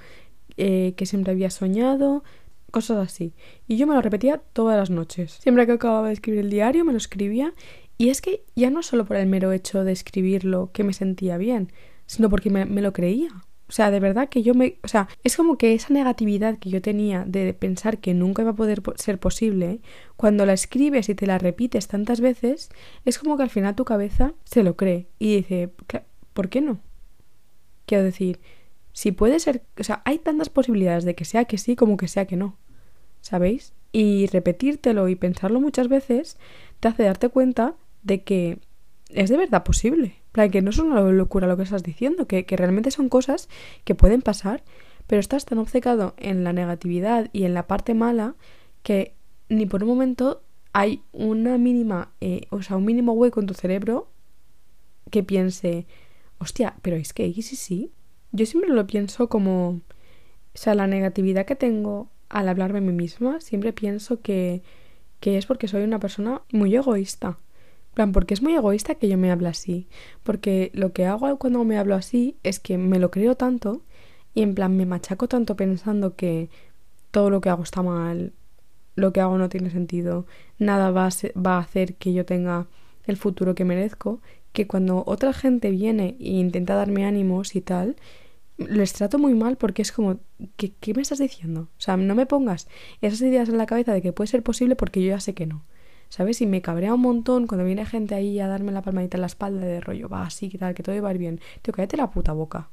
eh, 0.56 0.94
que 0.96 1.06
siempre 1.06 1.32
había 1.32 1.50
soñado, 1.50 2.22
cosas 2.70 2.98
así. 2.98 3.34
Y 3.66 3.76
yo 3.76 3.86
me 3.86 3.94
lo 3.94 4.02
repetía 4.02 4.38
todas 4.52 4.76
las 4.76 4.90
noches. 4.90 5.38
Siempre 5.40 5.66
que 5.66 5.72
acababa 5.72 6.08
de 6.08 6.14
escribir 6.14 6.40
el 6.40 6.50
diario 6.50 6.84
me 6.84 6.92
lo 6.92 6.98
escribía 6.98 7.54
y 7.96 8.10
es 8.10 8.20
que 8.20 8.44
ya 8.54 8.70
no 8.70 8.82
solo 8.82 9.04
por 9.04 9.16
el 9.16 9.26
mero 9.26 9.52
hecho 9.52 9.84
de 9.84 9.92
escribirlo 9.92 10.70
que 10.72 10.84
me 10.84 10.92
sentía 10.92 11.38
bien, 11.38 11.72
sino 12.06 12.28
porque 12.28 12.50
me, 12.50 12.64
me 12.64 12.82
lo 12.82 12.92
creía. 12.92 13.30
O 13.68 13.72
sea, 13.72 13.90
de 13.90 14.00
verdad 14.00 14.28
que 14.28 14.42
yo 14.42 14.54
me... 14.54 14.78
O 14.82 14.88
sea, 14.88 15.08
es 15.24 15.36
como 15.36 15.58
que 15.58 15.74
esa 15.74 15.92
negatividad 15.92 16.58
que 16.58 16.70
yo 16.70 16.80
tenía 16.80 17.24
de 17.26 17.52
pensar 17.52 17.98
que 17.98 18.14
nunca 18.14 18.42
iba 18.42 18.52
a 18.52 18.56
poder 18.56 18.82
ser 18.96 19.18
posible, 19.18 19.80
cuando 20.16 20.46
la 20.46 20.54
escribes 20.54 21.08
y 21.08 21.14
te 21.14 21.26
la 21.26 21.38
repites 21.38 21.86
tantas 21.86 22.20
veces, 22.20 22.70
es 23.04 23.18
como 23.18 23.36
que 23.36 23.42
al 23.42 23.50
final 23.50 23.74
tu 23.74 23.84
cabeza 23.84 24.32
se 24.44 24.62
lo 24.62 24.76
cree 24.76 25.08
y 25.18 25.36
dice, 25.36 25.70
¿por 26.32 26.48
qué 26.48 26.62
no? 26.62 26.80
Quiero 27.84 28.04
decir, 28.04 28.40
si 28.92 29.12
puede 29.12 29.38
ser... 29.38 29.62
O 29.78 29.84
sea, 29.84 30.00
hay 30.06 30.18
tantas 30.18 30.48
posibilidades 30.48 31.04
de 31.04 31.14
que 31.14 31.26
sea 31.26 31.44
que 31.44 31.58
sí 31.58 31.76
como 31.76 31.98
que 31.98 32.08
sea 32.08 32.26
que 32.26 32.36
no. 32.36 32.56
¿Sabéis? 33.20 33.74
Y 33.92 34.28
repetírtelo 34.28 35.08
y 35.08 35.14
pensarlo 35.14 35.60
muchas 35.60 35.88
veces 35.88 36.38
te 36.80 36.88
hace 36.88 37.02
darte 37.02 37.28
cuenta 37.28 37.74
de 38.02 38.22
que 38.22 38.58
es 39.10 39.28
de 39.28 39.36
verdad 39.36 39.64
posible 39.64 40.17
que 40.32 40.62
no 40.62 40.70
es 40.70 40.78
una 40.78 41.00
locura 41.00 41.46
lo 41.46 41.56
que 41.56 41.64
estás 41.64 41.82
diciendo, 41.82 42.26
que, 42.26 42.46
que 42.46 42.56
realmente 42.56 42.90
son 42.90 43.08
cosas 43.08 43.48
que 43.84 43.94
pueden 43.94 44.22
pasar, 44.22 44.62
pero 45.06 45.20
estás 45.20 45.44
tan 45.44 45.58
obcecado 45.58 46.14
en 46.16 46.44
la 46.44 46.52
negatividad 46.52 47.28
y 47.32 47.44
en 47.44 47.54
la 47.54 47.66
parte 47.66 47.94
mala 47.94 48.36
que 48.82 49.14
ni 49.48 49.66
por 49.66 49.82
un 49.82 49.88
momento 49.88 50.42
hay 50.72 51.02
una 51.12 51.58
mínima, 51.58 52.12
eh, 52.20 52.42
o 52.50 52.62
sea, 52.62 52.76
un 52.76 52.84
mínimo 52.84 53.12
hueco 53.12 53.40
en 53.40 53.46
tu 53.46 53.54
cerebro 53.54 54.10
que 55.10 55.22
piense, 55.22 55.86
hostia, 56.38 56.76
pero 56.82 56.96
es 56.96 57.12
que 57.12 57.32
sí, 57.34 57.56
sí. 57.56 57.92
Yo 58.30 58.46
siempre 58.46 58.70
lo 58.70 58.86
pienso 58.86 59.28
como, 59.28 59.68
o 59.70 59.80
sea, 60.54 60.74
la 60.74 60.86
negatividad 60.86 61.46
que 61.46 61.56
tengo 61.56 62.10
al 62.28 62.48
hablarme 62.48 62.78
a 62.78 62.82
mí 62.82 62.92
misma, 62.92 63.40
siempre 63.40 63.72
pienso 63.72 64.20
que, 64.20 64.62
que 65.20 65.38
es 65.38 65.46
porque 65.46 65.66
soy 65.66 65.82
una 65.82 65.98
persona 65.98 66.42
muy 66.52 66.76
egoísta 66.76 67.38
plan, 67.98 68.12
porque 68.12 68.34
es 68.34 68.42
muy 68.42 68.54
egoísta 68.54 68.94
que 68.94 69.08
yo 69.08 69.18
me 69.18 69.32
hable 69.32 69.48
así. 69.48 69.88
Porque 70.22 70.70
lo 70.72 70.92
que 70.92 71.04
hago 71.04 71.36
cuando 71.38 71.64
me 71.64 71.78
hablo 71.78 71.96
así 71.96 72.36
es 72.44 72.60
que 72.60 72.78
me 72.78 73.00
lo 73.00 73.10
creo 73.10 73.34
tanto 73.34 73.82
y 74.34 74.42
en 74.42 74.54
plan 74.54 74.76
me 74.76 74.86
machaco 74.86 75.26
tanto 75.26 75.56
pensando 75.56 76.14
que 76.14 76.48
todo 77.10 77.28
lo 77.28 77.40
que 77.40 77.48
hago 77.50 77.64
está 77.64 77.82
mal, 77.82 78.32
lo 78.94 79.12
que 79.12 79.20
hago 79.20 79.36
no 79.36 79.48
tiene 79.48 79.70
sentido, 79.70 80.26
nada 80.60 80.92
va 80.92 81.08
a, 81.08 81.10
va 81.40 81.56
a 81.56 81.60
hacer 81.60 81.96
que 81.96 82.12
yo 82.12 82.24
tenga 82.24 82.68
el 83.04 83.16
futuro 83.16 83.56
que 83.56 83.64
merezco, 83.64 84.20
que 84.52 84.68
cuando 84.68 85.02
otra 85.04 85.32
gente 85.32 85.70
viene 85.72 86.16
e 86.20 86.34
intenta 86.34 86.76
darme 86.76 87.04
ánimos 87.04 87.56
y 87.56 87.62
tal, 87.62 87.96
les 88.58 88.92
trato 88.92 89.18
muy 89.18 89.34
mal 89.34 89.56
porque 89.56 89.82
es 89.82 89.90
como, 89.90 90.20
¿qué, 90.56 90.72
¿qué 90.78 90.94
me 90.94 91.02
estás 91.02 91.18
diciendo? 91.18 91.62
O 91.62 91.80
sea, 91.80 91.96
no 91.96 92.14
me 92.14 92.26
pongas 92.26 92.68
esas 93.00 93.22
ideas 93.22 93.48
en 93.48 93.58
la 93.58 93.66
cabeza 93.66 93.92
de 93.92 94.02
que 94.02 94.12
puede 94.12 94.28
ser 94.28 94.44
posible 94.44 94.76
porque 94.76 95.02
yo 95.02 95.08
ya 95.08 95.20
sé 95.20 95.34
que 95.34 95.46
no. 95.46 95.64
¿Sabes? 96.08 96.40
Y 96.40 96.46
me 96.46 96.62
cabrea 96.62 96.94
un 96.94 97.00
montón 97.00 97.46
cuando 97.46 97.64
viene 97.64 97.84
gente 97.86 98.14
ahí 98.14 98.40
a 98.40 98.48
darme 98.48 98.72
la 98.72 98.82
palmadita 98.82 99.16
en 99.16 99.22
la 99.22 99.26
espalda 99.26 99.66
de 99.66 99.80
rollo, 99.80 100.08
va 100.08 100.22
así, 100.22 100.48
que 100.48 100.58
tal, 100.58 100.74
que 100.74 100.82
todo 100.82 101.00
va 101.02 101.08
a 101.10 101.12
ir 101.12 101.18
bien. 101.18 101.40
Tío, 101.62 101.74
cállate 101.74 101.96
la 101.96 102.10
puta 102.10 102.32
boca. 102.32 102.68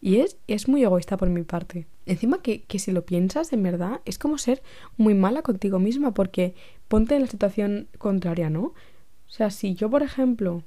Y 0.00 0.16
es, 0.16 0.38
es 0.46 0.68
muy 0.68 0.82
egoísta 0.84 1.16
por 1.16 1.30
mi 1.30 1.42
parte. 1.42 1.86
Encima 2.04 2.42
que, 2.42 2.62
que 2.62 2.78
si 2.78 2.92
lo 2.92 3.04
piensas, 3.04 3.52
en 3.52 3.62
verdad, 3.62 4.00
es 4.04 4.18
como 4.18 4.38
ser 4.38 4.62
muy 4.96 5.14
mala 5.14 5.42
contigo 5.42 5.78
misma, 5.78 6.12
porque 6.12 6.54
ponte 6.88 7.16
en 7.16 7.22
la 7.22 7.28
situación 7.28 7.88
contraria, 7.98 8.50
¿no? 8.50 8.62
O 8.62 8.74
sea, 9.28 9.50
si 9.50 9.74
yo, 9.74 9.90
por 9.90 10.02
ejemplo, 10.02 10.62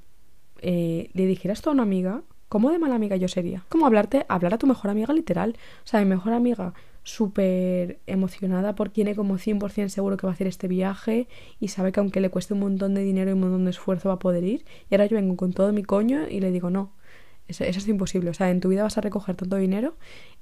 eh, 0.61 1.09
le 1.13 1.25
dijera 1.25 1.53
esto 1.53 1.69
a 1.69 1.73
una 1.73 1.83
amiga, 1.83 2.23
¿cómo 2.49 2.71
de 2.71 2.79
mala 2.79 2.95
amiga 2.95 3.15
yo 3.15 3.27
sería? 3.27 3.63
Como 3.69 3.85
hablarte, 3.85 4.25
hablar 4.27 4.55
a 4.55 4.57
tu 4.57 4.67
mejor 4.67 4.91
amiga 4.91 5.13
literal. 5.13 5.55
O 5.85 5.87
sea, 5.87 5.99
mi 6.01 6.07
mejor 6.07 6.33
amiga 6.33 6.73
súper 7.03 7.99
emocionada 8.07 8.75
porque 8.75 8.95
tiene 8.95 9.15
como 9.15 9.37
100% 9.37 9.89
seguro 9.89 10.17
que 10.17 10.27
va 10.27 10.31
a 10.31 10.33
hacer 10.33 10.47
este 10.47 10.67
viaje 10.67 11.27
y 11.59 11.69
sabe 11.69 11.91
que 11.91 11.99
aunque 11.99 12.19
le 12.19 12.29
cueste 12.29 12.53
un 12.53 12.61
montón 12.61 12.93
de 12.93 13.01
dinero 13.01 13.31
y 13.31 13.33
un 13.33 13.41
montón 13.41 13.65
de 13.65 13.71
esfuerzo 13.71 14.09
va 14.09 14.15
a 14.15 14.19
poder 14.19 14.43
ir. 14.43 14.65
Y 14.89 14.95
ahora 14.95 15.05
yo 15.05 15.15
vengo 15.15 15.35
con 15.35 15.53
todo 15.53 15.73
mi 15.73 15.83
coño 15.83 16.27
y 16.29 16.39
le 16.39 16.51
digo, 16.51 16.69
no, 16.69 16.93
eso, 17.49 17.63
es 17.63 17.87
imposible. 17.87 18.29
O 18.29 18.33
sea, 18.33 18.49
en 18.51 18.61
tu 18.61 18.69
vida 18.69 18.83
vas 18.83 18.97
a 18.97 19.01
recoger 19.01 19.35
tanto 19.35 19.57
dinero, 19.57 19.95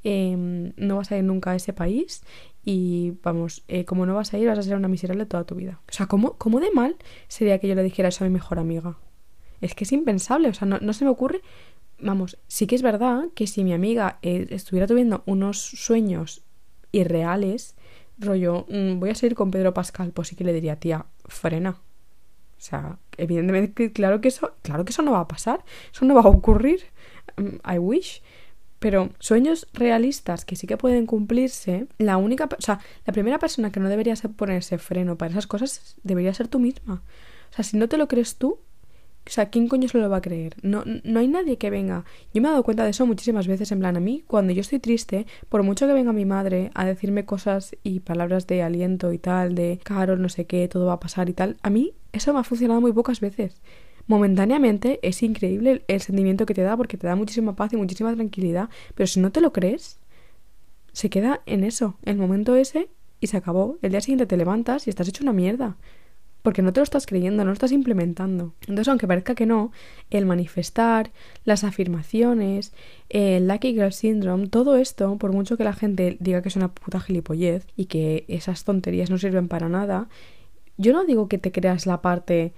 em, 0.03 0.73
no 0.75 0.97
vas 0.97 1.11
a 1.11 1.17
ir 1.17 1.23
nunca 1.23 1.51
a 1.51 1.55
ese 1.55 1.73
país 1.73 2.23
y 2.65 3.13
vamos, 3.23 3.63
eh, 3.69 3.85
como 3.85 4.05
no 4.05 4.13
vas 4.15 4.33
a 4.33 4.37
ir, 4.37 4.47
vas 4.47 4.59
a 4.59 4.63
ser 4.63 4.75
una 4.75 4.89
miserable 4.89 5.25
toda 5.25 5.45
tu 5.45 5.55
vida. 5.55 5.79
O 5.89 5.93
sea, 5.93 6.07
¿cómo, 6.07 6.33
¿cómo 6.33 6.59
de 6.59 6.69
mal 6.71 6.97
sería 7.29 7.59
que 7.59 7.67
yo 7.67 7.75
le 7.75 7.83
dijera 7.83 8.09
eso 8.09 8.25
a 8.25 8.27
mi 8.27 8.33
mejor 8.33 8.59
amiga? 8.59 8.97
Es 9.61 9.73
que 9.73 9.85
es 9.85 9.91
impensable, 9.93 10.49
o 10.49 10.53
sea, 10.53 10.67
no, 10.67 10.93
se 10.93 11.05
me 11.05 11.11
ocurre. 11.11 11.41
Vamos, 11.99 12.37
sí 12.47 12.67
que 12.67 12.75
es 12.75 12.83
verdad 12.83 13.29
que 13.33 13.47
si 13.47 13.63
mi 13.63 13.73
amiga 13.73 14.19
eh, 14.21 14.47
estuviera 14.51 14.85
tuviendo 14.85 15.23
unos 15.25 15.59
sueños 15.59 16.43
irreales, 16.99 17.75
rollo, 18.17 18.65
mm, 18.69 18.99
voy 18.99 19.09
a 19.09 19.15
salir 19.15 19.35
con 19.35 19.51
Pedro 19.51 19.73
Pascal, 19.73 20.11
pues 20.11 20.29
sí 20.29 20.35
que 20.35 20.43
le 20.43 20.53
diría, 20.53 20.77
tía, 20.77 21.05
frena. 21.25 21.71
O 22.57 22.59
sea, 22.59 22.97
evidentemente, 23.17 23.91
claro 23.91 24.19
que 24.21 24.29
eso, 24.29 24.53
claro 24.63 24.83
que 24.83 24.91
eso 24.91 25.01
no 25.01 25.11
va 25.11 25.21
a 25.21 25.27
pasar, 25.27 25.63
eso 25.93 26.05
no 26.05 26.15
va 26.15 26.21
a 26.21 26.27
ocurrir. 26.27 26.85
Mm, 27.37 27.75
I 27.75 27.77
wish. 27.77 28.21
Pero 28.79 29.09
sueños 29.19 29.67
realistas 29.73 30.45
que 30.45 30.55
sí 30.55 30.67
que 30.67 30.77
pueden 30.77 31.07
cumplirse, 31.07 31.87
la 31.97 32.17
única, 32.17 32.45
o 32.45 32.61
sea, 32.61 32.79
la 33.05 33.13
primera 33.13 33.39
persona 33.39 33.71
que 33.71 33.79
no 33.79 33.89
debería 33.89 34.13
ponerse 34.35 34.77
freno 34.77 35.17
para 35.17 35.31
esas 35.31 35.47
cosas 35.47 35.95
debería 36.03 36.33
ser 36.33 36.47
tú 36.47 36.59
misma. 36.59 37.01
O 37.51 37.55
sea, 37.55 37.63
si 37.63 37.77
no 37.77 37.89
te 37.89 37.97
lo 37.97 38.07
crees 38.07 38.35
tú, 38.35 38.59
o 39.27 39.29
sea, 39.29 39.49
¿quién 39.49 39.67
coño 39.67 39.87
se 39.89 39.97
lo 39.97 40.09
va 40.09 40.17
a 40.17 40.21
creer? 40.21 40.55
No, 40.61 40.83
no 40.85 41.19
hay 41.19 41.27
nadie 41.27 41.57
que 41.57 41.69
venga. 41.69 42.05
Yo 42.33 42.41
me 42.41 42.47
he 42.47 42.51
dado 42.51 42.63
cuenta 42.63 42.83
de 42.83 42.91
eso 42.91 43.05
muchísimas 43.05 43.47
veces. 43.47 43.71
En 43.71 43.79
plan, 43.79 43.97
a 43.97 43.99
mí, 43.99 44.23
cuando 44.25 44.53
yo 44.53 44.61
estoy 44.61 44.79
triste, 44.79 45.27
por 45.49 45.63
mucho 45.63 45.85
que 45.85 45.93
venga 45.93 46.13
mi 46.13 46.25
madre 46.25 46.71
a 46.73 46.85
decirme 46.85 47.25
cosas 47.25 47.75
y 47.83 47.99
palabras 47.99 48.47
de 48.47 48.63
aliento 48.63 49.11
y 49.11 49.17
tal, 49.17 49.55
de 49.55 49.79
Carol, 49.83 50.21
no 50.21 50.29
sé 50.29 50.45
qué, 50.45 50.67
todo 50.67 50.85
va 50.87 50.93
a 50.93 50.99
pasar 50.99 51.29
y 51.29 51.33
tal, 51.33 51.57
a 51.61 51.69
mí 51.69 51.93
eso 52.13 52.33
me 52.33 52.39
ha 52.39 52.43
funcionado 52.43 52.81
muy 52.81 52.93
pocas 52.93 53.19
veces. 53.19 53.61
Momentáneamente 54.07 54.99
es 55.01 55.21
increíble 55.21 55.83
el 55.87 56.01
sentimiento 56.01 56.45
que 56.45 56.53
te 56.53 56.61
da 56.61 56.77
porque 56.77 56.97
te 56.97 57.07
da 57.07 57.15
muchísima 57.15 57.55
paz 57.55 57.73
y 57.73 57.77
muchísima 57.77 58.15
tranquilidad, 58.15 58.69
pero 58.95 59.07
si 59.07 59.19
no 59.19 59.31
te 59.31 59.41
lo 59.41 59.51
crees, 59.51 59.99
se 60.93 61.09
queda 61.09 61.41
en 61.45 61.65
eso, 61.65 61.97
el 62.05 62.17
momento 62.17 62.55
ese 62.55 62.89
y 63.19 63.27
se 63.27 63.37
acabó. 63.37 63.77
El 63.81 63.91
día 63.91 64.01
siguiente 64.01 64.25
te 64.25 64.37
levantas 64.37 64.87
y 64.87 64.89
estás 64.89 65.09
hecho 65.09 65.23
una 65.23 65.33
mierda 65.33 65.75
porque 66.47 66.61
no 66.61 66.71
te 66.71 66.79
lo 66.79 66.85
estás 66.85 67.05
creyendo, 67.05 67.43
no 67.43 67.49
lo 67.49 67.53
estás 67.53 67.73
implementando. 67.73 68.53
Entonces, 68.61 68.87
aunque 68.87 69.05
parezca 69.05 69.35
que 69.35 69.45
no, 69.45 69.73
el 70.09 70.25
manifestar, 70.25 71.11
las 71.43 71.65
afirmaciones, 71.65 72.71
el 73.09 73.49
Lucky 73.49 73.73
Girl 73.73 73.91
Syndrome, 73.91 74.47
todo 74.47 74.77
esto, 74.77 75.17
por 75.17 75.33
mucho 75.33 75.57
que 75.57 75.65
la 75.65 75.73
gente 75.73 76.15
diga 76.21 76.41
que 76.41 76.47
es 76.47 76.55
una 76.55 76.73
puta 76.73 77.01
gilipollez 77.01 77.67
y 77.75 77.87
que 77.87 78.23
esas 78.29 78.63
tonterías 78.63 79.09
no 79.09 79.17
sirven 79.17 79.49
para 79.49 79.67
nada, 79.67 80.07
yo 80.77 80.93
no 80.93 81.03
digo 81.03 81.27
que 81.27 81.37
te 81.37 81.51
creas 81.51 81.85
la 81.85 82.01
parte 82.01 82.53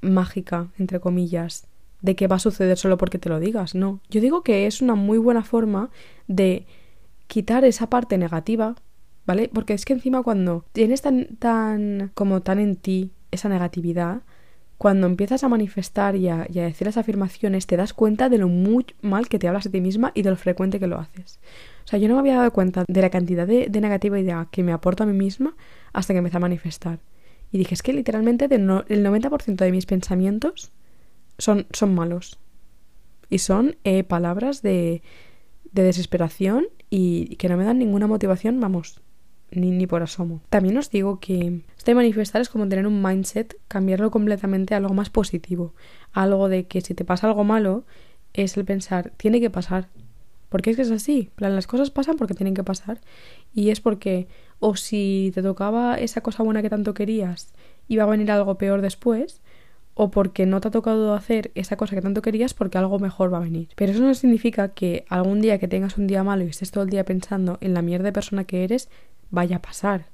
mágica, 0.00 0.68
entre 0.78 0.98
comillas, 0.98 1.66
de 2.00 2.16
que 2.16 2.26
va 2.26 2.36
a 2.36 2.38
suceder 2.38 2.78
solo 2.78 2.96
porque 2.96 3.18
te 3.18 3.28
lo 3.28 3.38
digas, 3.38 3.74
no. 3.74 4.00
Yo 4.08 4.22
digo 4.22 4.42
que 4.42 4.66
es 4.66 4.80
una 4.80 4.94
muy 4.94 5.18
buena 5.18 5.44
forma 5.44 5.90
de 6.26 6.64
quitar 7.26 7.66
esa 7.66 7.90
parte 7.90 8.16
negativa 8.16 8.76
¿vale? 9.30 9.48
Porque 9.48 9.74
es 9.74 9.84
que 9.84 9.92
encima 9.92 10.24
cuando 10.24 10.64
tienes 10.72 11.02
tan, 11.02 11.36
tan, 11.36 12.10
como 12.14 12.42
tan 12.42 12.58
en 12.58 12.74
ti 12.74 13.12
esa 13.30 13.48
negatividad, 13.48 14.22
cuando 14.76 15.06
empiezas 15.06 15.44
a 15.44 15.48
manifestar 15.48 16.16
y 16.16 16.28
a, 16.28 16.48
decir 16.50 16.88
las 16.88 16.96
afirmaciones, 16.96 17.68
te 17.68 17.76
das 17.76 17.94
cuenta 17.94 18.28
de 18.28 18.38
lo 18.38 18.48
muy 18.48 18.86
mal 19.02 19.28
que 19.28 19.38
te 19.38 19.46
hablas 19.46 19.62
de 19.62 19.70
ti 19.70 19.80
misma 19.80 20.10
y 20.16 20.22
de 20.22 20.30
lo 20.30 20.36
frecuente 20.36 20.80
que 20.80 20.88
lo 20.88 20.98
haces. 20.98 21.38
O 21.84 21.86
sea, 21.86 22.00
yo 22.00 22.08
no 22.08 22.14
me 22.14 22.20
había 22.20 22.38
dado 22.38 22.50
cuenta 22.52 22.84
de 22.88 23.00
la 23.00 23.10
cantidad 23.10 23.46
de, 23.46 23.68
de 23.68 23.80
negatividad 23.80 24.48
que 24.50 24.64
me 24.64 24.72
aporto 24.72 25.04
a 25.04 25.06
mí 25.06 25.12
misma 25.12 25.54
hasta 25.92 26.12
que 26.12 26.18
empecé 26.18 26.38
a 26.38 26.40
manifestar. 26.40 26.98
Y 27.52 27.58
dije, 27.58 27.74
es 27.74 27.82
que 27.82 27.92
literalmente 27.92 28.46
el 28.46 28.66
90% 28.66 29.54
de 29.54 29.70
mis 29.70 29.86
pensamientos 29.86 30.72
son, 31.38 31.68
son 31.70 31.94
malos. 31.94 32.40
Y 33.28 33.38
son 33.38 33.76
eh, 33.84 34.02
palabras 34.02 34.60
de, 34.60 35.02
de 35.70 35.82
desesperación 35.84 36.66
y 36.88 37.36
que 37.36 37.48
no 37.48 37.56
me 37.56 37.64
dan 37.64 37.78
ninguna 37.78 38.08
motivación, 38.08 38.58
vamos, 38.58 39.00
ni, 39.50 39.70
ni 39.70 39.86
por 39.86 40.02
asomo. 40.02 40.40
También 40.48 40.76
os 40.76 40.90
digo 40.90 41.20
que 41.20 41.60
este 41.76 41.94
manifestar 41.94 42.40
es 42.40 42.48
como 42.48 42.68
tener 42.68 42.86
un 42.86 43.02
mindset, 43.02 43.56
cambiarlo 43.68 44.10
completamente 44.10 44.74
a 44.74 44.78
algo 44.78 44.94
más 44.94 45.10
positivo. 45.10 45.74
Algo 46.12 46.48
de 46.48 46.66
que 46.66 46.80
si 46.80 46.94
te 46.94 47.04
pasa 47.04 47.26
algo 47.26 47.44
malo, 47.44 47.84
es 48.32 48.56
el 48.56 48.64
pensar, 48.64 49.12
tiene 49.16 49.40
que 49.40 49.50
pasar. 49.50 49.88
Porque 50.48 50.70
es 50.70 50.76
que 50.76 50.82
es 50.82 50.90
así, 50.90 51.30
las 51.38 51.66
cosas 51.66 51.90
pasan 51.90 52.16
porque 52.16 52.34
tienen 52.34 52.54
que 52.54 52.64
pasar. 52.64 53.00
Y 53.54 53.70
es 53.70 53.80
porque, 53.80 54.26
o 54.58 54.76
si 54.76 55.30
te 55.34 55.42
tocaba 55.42 55.94
esa 55.96 56.22
cosa 56.22 56.42
buena 56.42 56.62
que 56.62 56.70
tanto 56.70 56.92
querías, 56.92 57.52
iba 57.86 58.02
a 58.02 58.06
venir 58.06 58.30
algo 58.32 58.56
peor 58.56 58.82
después, 58.82 59.40
o 59.94 60.10
porque 60.10 60.46
no 60.46 60.60
te 60.60 60.68
ha 60.68 60.70
tocado 60.70 61.14
hacer 61.14 61.50
esa 61.54 61.76
cosa 61.76 61.94
que 61.94 62.02
tanto 62.02 62.22
querías 62.22 62.54
porque 62.54 62.78
algo 62.78 62.98
mejor 62.98 63.32
va 63.32 63.38
a 63.38 63.42
venir. 63.42 63.68
Pero 63.76 63.92
eso 63.92 64.02
no 64.02 64.14
significa 64.14 64.68
que 64.68 65.04
algún 65.08 65.40
día 65.40 65.58
que 65.58 65.68
tengas 65.68 65.98
un 65.98 66.06
día 66.06 66.24
malo 66.24 66.44
y 66.44 66.48
estés 66.48 66.70
todo 66.70 66.84
el 66.84 66.90
día 66.90 67.04
pensando 67.04 67.58
en 67.60 67.74
la 67.74 67.82
mierda 67.82 68.04
de 68.04 68.12
persona 68.12 68.44
que 68.44 68.64
eres, 68.64 68.88
vaya 69.30 69.56
a 69.56 69.62
pasar. 69.62 70.06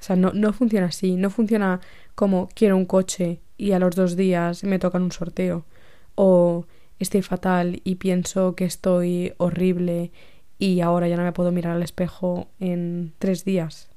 O 0.00 0.02
sea, 0.02 0.16
no, 0.16 0.32
no 0.32 0.52
funciona 0.52 0.86
así, 0.86 1.16
no 1.16 1.30
funciona 1.30 1.80
como 2.14 2.48
quiero 2.54 2.76
un 2.76 2.86
coche 2.86 3.40
y 3.56 3.72
a 3.72 3.78
los 3.78 3.94
dos 3.94 4.16
días 4.16 4.64
me 4.64 4.78
tocan 4.78 5.02
un 5.02 5.12
sorteo. 5.12 5.66
O 6.14 6.66
estoy 6.98 7.22
fatal 7.22 7.80
y 7.84 7.96
pienso 7.96 8.54
que 8.54 8.64
estoy 8.64 9.34
horrible 9.38 10.12
y 10.58 10.80
ahora 10.80 11.08
ya 11.08 11.16
no 11.16 11.24
me 11.24 11.32
puedo 11.32 11.52
mirar 11.52 11.76
al 11.76 11.82
espejo 11.82 12.48
en 12.60 13.14
tres 13.18 13.44
días 13.44 13.90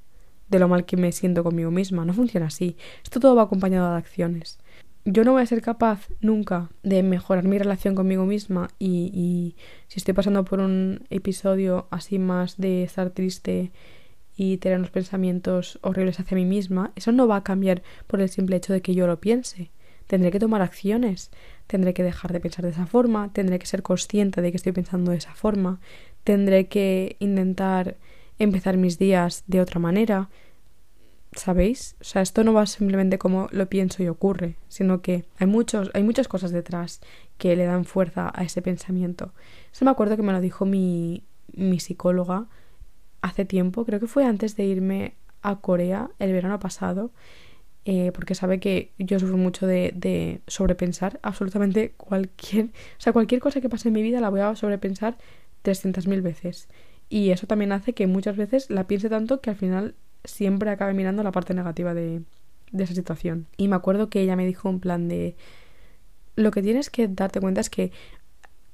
de 0.49 0.59
lo 0.59 0.67
mal 0.67 0.85
que 0.85 0.97
me 0.97 1.11
siento 1.11 1.43
conmigo 1.43 1.71
misma. 1.71 2.05
No 2.05 2.13
funciona 2.13 2.47
así. 2.47 2.77
Esto 3.03 3.19
todo 3.19 3.35
va 3.35 3.43
acompañado 3.43 3.91
de 3.91 3.97
acciones. 3.97 4.59
Yo 5.05 5.25
no 5.25 5.33
voy 5.33 5.41
a 5.41 5.45
ser 5.45 5.61
capaz 5.61 6.07
nunca 6.21 6.69
de 6.81 7.03
mejorar 7.03 7.43
mi 7.43 7.57
relación 7.57 7.93
conmigo 7.93 8.25
misma 8.25 8.69
y, 8.79 9.11
y 9.13 9.55
si 9.87 9.99
estoy 9.99 10.13
pasando 10.13 10.45
por 10.45 10.61
un 10.61 11.05
episodio 11.09 11.87
así 11.91 12.19
más 12.19 12.57
de 12.57 12.83
estar 12.83 13.09
triste 13.09 13.73
y 14.35 14.57
tener 14.57 14.79
unos 14.79 14.91
pensamientos 14.91 15.79
horribles 15.81 16.19
hacia 16.19 16.35
mí 16.35 16.45
misma, 16.45 16.91
eso 16.95 17.11
no 17.11 17.27
va 17.27 17.37
a 17.37 17.43
cambiar 17.43 17.83
por 18.07 18.21
el 18.21 18.29
simple 18.29 18.55
hecho 18.55 18.73
de 18.73 18.81
que 18.81 18.95
yo 18.95 19.07
lo 19.07 19.19
piense. 19.19 19.71
Tendré 20.07 20.31
que 20.31 20.39
tomar 20.39 20.61
acciones, 20.61 21.31
tendré 21.67 21.93
que 21.93 22.03
dejar 22.03 22.33
de 22.33 22.39
pensar 22.39 22.65
de 22.65 22.71
esa 22.71 22.85
forma, 22.85 23.31
tendré 23.31 23.59
que 23.59 23.65
ser 23.65 23.83
consciente 23.83 24.41
de 24.41 24.51
que 24.51 24.57
estoy 24.57 24.71
pensando 24.71 25.11
de 25.11 25.17
esa 25.17 25.33
forma, 25.33 25.79
tendré 26.23 26.67
que 26.67 27.15
intentar 27.19 27.97
empezar 28.39 28.77
mis 28.77 28.97
días 28.97 29.43
de 29.47 29.61
otra 29.61 29.79
manera. 29.79 30.29
¿Sabéis? 31.33 31.95
O 31.99 32.03
sea, 32.03 32.21
esto 32.21 32.43
no 32.43 32.53
va 32.53 32.65
simplemente 32.67 33.17
como 33.17 33.47
lo 33.51 33.67
pienso 33.67 34.03
y 34.03 34.07
ocurre, 34.07 34.57
sino 34.67 35.01
que 35.01 35.25
hay 35.37 35.47
muchos, 35.47 35.89
hay 35.93 36.03
muchas 36.03 36.27
cosas 36.27 36.51
detrás 36.51 37.01
que 37.39 37.55
le 37.55 37.65
dan 37.65 37.85
fuerza 37.85 38.31
a 38.35 38.43
ese 38.43 38.61
pensamiento. 38.61 39.33
Eso 39.71 39.85
me 39.85 39.91
acuerdo 39.91 40.15
que 40.15 40.21
me 40.21 40.31
lo 40.31 40.41
dijo 40.41 40.65
mi, 40.65 41.23
mi 41.53 41.79
psicóloga 41.79 42.47
hace 43.23 43.45
tiempo, 43.45 43.85
creo 43.85 43.99
que 43.99 44.07
fue 44.07 44.25
antes 44.25 44.55
de 44.57 44.65
irme 44.65 45.15
a 45.41 45.55
Corea 45.61 46.11
el 46.19 46.33
verano 46.33 46.59
pasado, 46.59 47.11
eh, 47.85 48.11
porque 48.13 48.35
sabe 48.35 48.59
que 48.59 48.91
yo 48.99 49.17
sufro 49.17 49.37
mucho 49.37 49.65
de, 49.65 49.93
de, 49.95 50.41
sobrepensar 50.47 51.19
absolutamente 51.23 51.93
cualquier, 51.97 52.65
o 52.65 52.99
sea, 52.99 53.13
cualquier 53.13 53.39
cosa 53.41 53.61
que 53.61 53.69
pase 53.69 53.87
en 53.87 53.93
mi 53.93 54.03
vida 54.03 54.19
la 54.19 54.29
voy 54.29 54.41
a 54.41 54.55
sobrepensar 54.55 55.17
300.000 55.63 56.21
veces. 56.21 56.67
Y 57.09 57.29
eso 57.31 57.47
también 57.47 57.71
hace 57.71 57.93
que 57.93 58.07
muchas 58.07 58.35
veces 58.35 58.69
la 58.69 58.87
piense 58.87 59.09
tanto 59.09 59.39
que 59.39 59.49
al 59.49 59.55
final 59.55 59.95
siempre 60.25 60.69
acabe 60.69 60.93
mirando 60.93 61.23
la 61.23 61.31
parte 61.31 61.53
negativa 61.53 61.93
de, 61.93 62.23
de 62.71 62.83
esa 62.83 62.93
situación. 62.93 63.47
Y 63.55 63.69
me 63.69 63.77
acuerdo 63.77 64.09
que 64.09 64.21
ella 64.21 64.35
me 64.35 64.45
dijo 64.45 64.69
un 64.69 64.81
plan 64.81 65.07
de... 65.07 65.37
Lo 66.35 66.51
que 66.51 66.61
tienes 66.61 66.89
que 66.89 67.07
darte 67.07 67.39
cuenta 67.39 67.61
es 67.61 67.69
que 67.69 67.91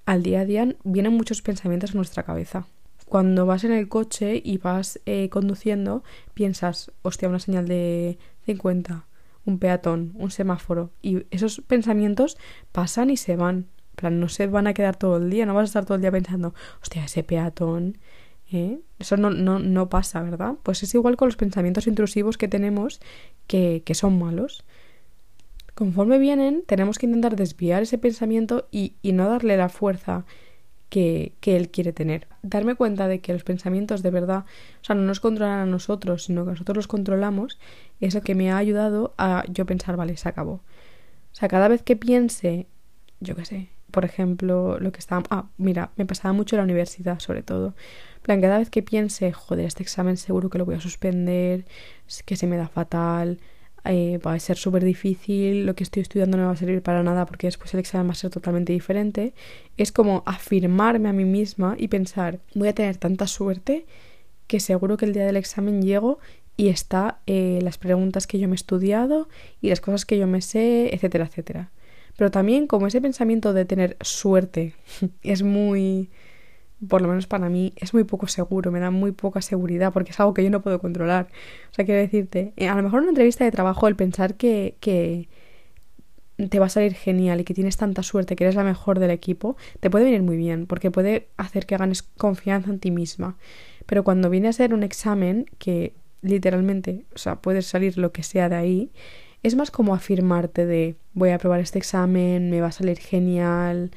al 0.06 0.24
día 0.24 0.42
a 0.42 0.46
día 0.46 0.76
vienen 0.84 1.14
muchos 1.14 1.44
pensamientos 1.44 1.92
en 1.92 1.98
nuestra 1.98 2.24
cabeza 2.24 2.66
cuando 3.10 3.46
vas 3.46 3.64
en 3.64 3.72
el 3.72 3.90
coche 3.90 4.40
y 4.44 4.60
vas 4.60 5.00
eh, 5.06 5.30
conduciendo, 5.30 6.04
piensas, 6.36 6.92
hostia, 7.02 7.28
una 7.28 7.40
señal 7.40 7.68
de 7.68 8.20
50, 8.46 9.06
un 9.46 9.60
peatón, 9.60 10.14
un 10.16 10.30
semáforo. 10.30 10.92
Y 11.02 11.26
esos 11.32 11.62
pensamientos 11.62 12.38
pasan 12.72 13.10
y 13.10 13.18
se 13.18 13.36
van. 13.36 13.68
plan, 13.96 14.20
no 14.20 14.30
se 14.30 14.46
van 14.48 14.68
a 14.68 14.74
quedar 14.74 14.96
todo 14.96 15.18
el 15.18 15.30
día, 15.30 15.48
no 15.48 15.56
vas 15.56 15.64
a 15.64 15.66
estar 15.66 15.86
todo 15.86 15.96
el 15.96 16.02
día 16.02 16.12
pensando, 16.12 16.54
hostia, 16.82 17.04
ese 17.06 17.24
peatón. 17.24 17.98
¿eh? 18.52 18.80
Eso 19.00 19.18
no, 19.18 19.32
no, 19.32 19.58
no 19.58 19.90
pasa, 19.90 20.22
¿verdad? 20.22 20.56
Pues 20.62 20.84
es 20.84 20.94
igual 20.94 21.18
con 21.18 21.28
los 21.28 21.36
pensamientos 21.36 21.88
intrusivos 21.88 22.38
que 22.38 22.48
tenemos 22.48 23.02
que, 23.48 23.82
que 23.86 23.96
son 23.96 24.20
malos. 24.20 24.64
Conforme 25.74 26.20
vienen, 26.20 26.64
tenemos 26.68 27.00
que 27.00 27.08
intentar 27.08 27.36
desviar 27.36 27.82
ese 27.82 27.98
pensamiento 27.98 28.68
y, 28.70 28.98
y 29.02 29.14
no 29.14 29.28
darle 29.28 29.58
la 29.58 29.70
fuerza 29.70 30.26
que, 30.90 31.34
que, 31.40 31.56
él 31.56 31.70
quiere 31.70 31.94
tener. 31.94 32.28
Darme 32.42 32.76
cuenta 32.76 33.08
de 33.08 33.20
que 33.20 33.34
los 33.34 33.44
pensamientos 33.44 34.04
de 34.04 34.12
verdad, 34.12 34.46
o 34.82 34.84
sea, 34.84 34.96
no 34.96 35.04
nos 35.04 35.20
controlan 35.20 35.60
a 35.60 35.66
nosotros, 35.66 36.26
sino 36.26 36.46
que 36.46 36.52
nosotros 36.52 36.76
los 36.78 36.88
controlamos, 36.88 37.60
es 38.02 38.16
lo 38.16 38.22
que 38.22 38.36
me 38.36 38.52
ha 38.52 38.58
ayudado 38.58 39.14
a 39.18 39.44
yo 39.50 39.66
pensar, 39.66 39.96
vale, 39.98 40.18
se 40.18 40.30
acabó. 40.30 40.54
O 41.32 41.36
sea, 41.36 41.48
cada 41.48 41.68
vez 41.68 41.84
que 41.84 41.96
piense, 41.96 42.68
yo 43.20 43.36
qué 43.36 43.46
sé, 43.46 43.70
por 43.92 44.06
ejemplo, 44.06 44.80
lo 44.80 44.92
que 44.92 45.00
estaba... 45.00 45.24
Ah, 45.30 45.46
mira, 45.58 45.92
me 45.96 46.06
pasaba 46.06 46.34
mucho 46.34 46.56
en 46.56 46.60
la 46.60 46.64
universidad, 46.64 47.20
sobre 47.20 47.44
todo. 47.44 47.76
plan, 48.22 48.42
cada 48.42 48.58
vez 48.60 48.70
que 48.70 48.84
piense, 48.84 49.32
joder, 49.32 49.66
este 49.66 49.84
examen 49.84 50.18
seguro 50.18 50.50
que 50.50 50.58
lo 50.58 50.66
voy 50.66 50.76
a 50.76 50.82
suspender, 50.82 51.66
que 52.26 52.36
se 52.36 52.48
me 52.48 52.58
da 52.58 52.68
fatal, 52.68 53.40
eh, 53.86 54.20
va 54.26 54.34
a 54.34 54.40
ser 54.40 54.58
súper 54.58 54.84
difícil, 54.84 55.66
lo 55.66 55.76
que 55.76 55.84
estoy 55.84 56.02
estudiando 56.02 56.38
no 56.38 56.44
me 56.44 56.48
va 56.48 56.54
a 56.54 56.58
servir 56.58 56.82
para 56.82 57.04
nada 57.04 57.26
porque 57.26 57.48
después 57.48 57.74
el 57.74 57.80
examen 57.80 58.08
va 58.08 58.12
a 58.12 58.16
ser 58.16 58.30
totalmente 58.30 58.74
diferente, 58.74 59.34
es 59.78 59.92
como 59.92 60.24
afirmarme 60.26 61.10
a 61.10 61.14
mí 61.14 61.26
misma 61.26 61.76
y 61.78 61.88
pensar, 61.88 62.40
voy 62.56 62.70
a 62.70 62.74
tener 62.74 62.98
tanta 62.98 63.28
suerte 63.28 63.86
que 64.48 64.60
seguro 64.60 64.98
que 64.98 65.06
el 65.06 65.14
día 65.14 65.26
del 65.26 65.38
examen 65.38 65.82
llego 65.82 66.20
y 66.58 66.68
está 66.68 67.20
eh, 67.26 67.60
las 67.62 67.78
preguntas 67.78 68.28
que 68.28 68.40
yo 68.40 68.48
me 68.48 68.54
he 68.54 68.56
estudiado 68.56 69.30
y 69.62 69.70
las 69.70 69.80
cosas 69.80 70.06
que 70.06 70.18
yo 70.18 70.28
me 70.28 70.42
sé, 70.42 70.94
etcétera, 70.94 71.26
etcétera. 71.26 71.72
Pero 72.18 72.32
también 72.32 72.68
como 72.68 72.88
ese 72.88 73.00
pensamiento 73.00 73.54
de 73.54 73.64
tener 73.64 73.96
suerte 74.02 74.74
es 75.24 75.42
muy 75.42 76.10
por 76.88 77.02
lo 77.02 77.08
menos 77.08 77.28
para 77.28 77.50
mí, 77.50 77.74
es 77.76 77.94
muy 77.94 78.04
poco 78.04 78.28
seguro, 78.28 78.72
me 78.72 78.80
da 78.80 78.92
muy 78.92 79.12
poca 79.12 79.42
seguridad 79.42 79.92
porque 79.92 80.12
es 80.12 80.20
algo 80.20 80.34
que 80.34 80.44
yo 80.44 80.50
no 80.50 80.62
puedo 80.62 80.80
controlar. 80.80 81.28
O 81.72 81.74
sea, 81.74 81.86
quiero 81.86 82.00
decirte, 82.00 82.54
eh, 82.56 82.70
a 82.70 82.76
lo 82.76 82.84
mejor 82.84 83.00
en 83.00 83.04
una 83.04 83.12
entrevista 83.12 83.44
de 83.44 83.52
trabajo 83.52 83.88
el 83.88 83.96
pensar 83.96 84.36
que, 84.36 84.76
que 84.80 85.28
te 86.48 86.60
va 86.60 86.68
a 86.68 86.70
salir 86.70 86.94
genial 86.94 87.42
y 87.42 87.44
que 87.44 87.54
tienes 87.54 87.76
tanta 87.76 88.02
suerte, 88.02 88.36
que 88.36 88.46
eres 88.46 88.56
la 88.56 88.64
mejor 88.64 89.00
del 89.00 89.12
equipo, 89.12 89.58
te 89.82 89.90
puede 89.90 90.06
venir 90.06 90.22
muy 90.22 90.38
bien 90.38 90.68
porque 90.68 90.90
puede 90.90 91.28
hacer 91.36 91.66
que 91.66 91.76
ganes 91.76 92.04
confianza 92.04 92.70
en 92.70 92.80
ti 92.80 92.92
misma. 92.92 93.38
Pero 93.86 94.04
cuando 94.04 94.30
viene 94.30 94.48
a 94.48 94.54
ser 94.54 94.74
un 94.74 94.84
examen 94.84 95.46
que 95.58 95.94
literalmente, 96.22 97.06
o 97.14 97.18
sea, 97.18 97.36
puedes 97.36 97.66
salir 97.66 97.98
lo 97.98 98.12
que 98.12 98.24
sea 98.24 98.48
de 98.48 98.56
ahí, 98.56 98.92
es 99.44 99.56
más 99.56 99.72
como 99.72 99.94
afirmarte 99.94 100.66
de 100.66 100.96
voy 101.14 101.30
a 101.30 101.38
probar 101.38 101.60
este 101.60 101.80
examen, 101.80 102.50
me 102.50 102.62
va 102.62 102.68
a 102.68 102.72
salir 102.72 103.00
genial, 103.00 103.92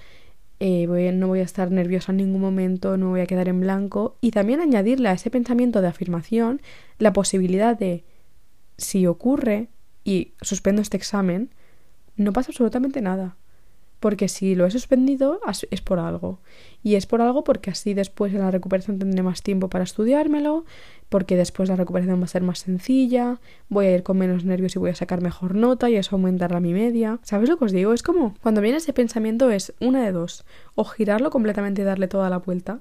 eh, 0.64 1.10
no 1.12 1.26
voy 1.26 1.40
a 1.40 1.42
estar 1.42 1.72
nerviosa 1.72 2.12
en 2.12 2.18
ningún 2.18 2.40
momento, 2.40 2.96
no 2.96 3.10
voy 3.10 3.20
a 3.20 3.26
quedar 3.26 3.48
en 3.48 3.58
blanco. 3.58 4.16
Y 4.20 4.30
también 4.30 4.60
añadirle 4.60 5.08
a 5.08 5.12
ese 5.12 5.28
pensamiento 5.28 5.80
de 5.80 5.88
afirmación 5.88 6.62
la 6.98 7.12
posibilidad 7.12 7.76
de 7.76 8.04
si 8.78 9.08
ocurre 9.08 9.70
y 10.04 10.34
suspendo 10.40 10.80
este 10.80 10.96
examen, 10.96 11.50
no 12.16 12.32
pasa 12.32 12.52
absolutamente 12.52 13.00
nada 13.00 13.36
porque 14.02 14.26
si 14.26 14.56
lo 14.56 14.66
he 14.66 14.70
suspendido 14.72 15.38
es 15.70 15.80
por 15.80 16.00
algo. 16.00 16.40
Y 16.82 16.96
es 16.96 17.06
por 17.06 17.22
algo 17.22 17.44
porque 17.44 17.70
así 17.70 17.94
después 17.94 18.34
en 18.34 18.40
la 18.40 18.50
recuperación 18.50 18.98
tendré 18.98 19.22
más 19.22 19.44
tiempo 19.44 19.68
para 19.68 19.84
estudiármelo, 19.84 20.64
porque 21.08 21.36
después 21.36 21.68
la 21.68 21.76
recuperación 21.76 22.20
va 22.20 22.24
a 22.24 22.26
ser 22.26 22.42
más 22.42 22.58
sencilla, 22.58 23.38
voy 23.68 23.86
a 23.86 23.94
ir 23.94 24.02
con 24.02 24.18
menos 24.18 24.44
nervios 24.44 24.74
y 24.74 24.80
voy 24.80 24.90
a 24.90 24.96
sacar 24.96 25.20
mejor 25.20 25.54
nota 25.54 25.88
y 25.88 25.94
eso 25.94 26.16
aumentará 26.16 26.58
mi 26.58 26.72
media. 26.72 27.20
¿Sabes 27.22 27.48
lo 27.48 27.58
que 27.58 27.66
os 27.66 27.70
digo? 27.70 27.92
Es 27.92 28.02
como 28.02 28.34
cuando 28.42 28.60
viene 28.60 28.78
ese 28.78 28.92
pensamiento 28.92 29.48
es 29.52 29.72
una 29.78 30.04
de 30.04 30.10
dos, 30.10 30.44
o 30.74 30.82
girarlo 30.84 31.30
completamente 31.30 31.82
y 31.82 31.84
darle 31.84 32.08
toda 32.08 32.28
la 32.28 32.38
vuelta, 32.38 32.80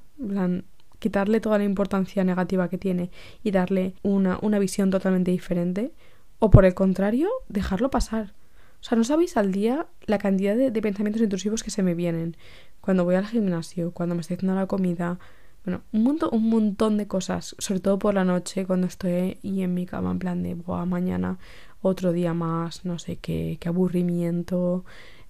quitarle 0.98 1.40
toda 1.40 1.60
la 1.60 1.66
importancia 1.66 2.24
negativa 2.24 2.68
que 2.68 2.80
tiene 2.80 3.12
y 3.44 3.52
darle 3.52 3.94
una, 4.02 4.40
una 4.42 4.58
visión 4.58 4.90
totalmente 4.90 5.30
diferente, 5.30 5.92
o 6.40 6.50
por 6.50 6.66
el 6.66 6.74
contrario, 6.74 7.30
dejarlo 7.48 7.92
pasar 7.92 8.34
o 8.82 8.84
sea, 8.84 8.98
no 8.98 9.04
sabéis 9.04 9.38
al 9.38 9.52
día 9.52 9.86
la 10.08 10.18
cantidad 10.18 10.56
de, 10.56 10.82
pensamientos 10.82 11.22
intrusivos 11.22 11.64
que 11.64 11.70
se 11.70 11.84
me 11.84 11.94
vienen 11.94 12.36
cuando 12.82 13.04
voy 13.04 13.14
al 13.14 13.28
gimnasio, 13.28 13.92
cuando 13.92 14.16
me 14.16 14.22
estoy 14.22 14.38
haciendo 14.38 14.56
la 14.56 14.66
comida. 14.66 15.20
Bueno, 15.64 15.84
un 15.92 16.04
montón, 16.04 16.30
un 16.34 16.50
montón 16.50 16.98
de 16.98 17.08
cosas, 17.08 17.56
sobre 17.60 17.80
todo 17.80 18.00
por 18.00 18.16
la 18.16 18.24
noche, 18.26 18.66
cuando 18.66 18.88
estoy 18.88 19.38
y 19.44 19.62
en 19.62 19.76
mi 19.76 19.86
cama, 19.86 20.10
en 20.10 20.18
plan 20.18 20.42
de, 20.42 20.56
Buah, 20.56 20.86
mañana 20.86 21.38
otro 21.84 22.12
día 22.12 22.34
más, 22.34 22.84
no 22.84 22.98
sé 22.98 23.18
qué, 23.18 23.58
qué 23.60 23.70
aburrimiento, 23.70 24.84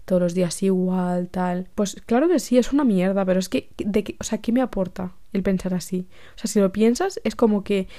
todos 0.05 0.21
los 0.21 0.33
días 0.33 0.63
igual, 0.63 1.27
tal. 1.27 1.67
Pues 1.75 2.01
claro 2.05 2.29
que 2.29 2.39
sí, 2.39 2.57
es 2.57 2.71
una 2.71 2.85
mierda, 2.85 3.25
pero 3.25 3.39
es 3.39 3.49
que, 3.49 3.69
de 3.77 4.15
o 4.19 4.23
sea, 4.23 4.37
¿qué 4.39 4.53
me 4.53 4.61
aporta 4.61 5.13
el 5.33 5.43
pensar 5.43 5.73
así? 5.73 6.07
O 6.35 6.39
sea, 6.39 6.49
si 6.49 6.61
lo 6.61 6.71
piensas, 6.71 7.19
es 7.25 7.35
como 7.35 7.65
que 7.65 7.89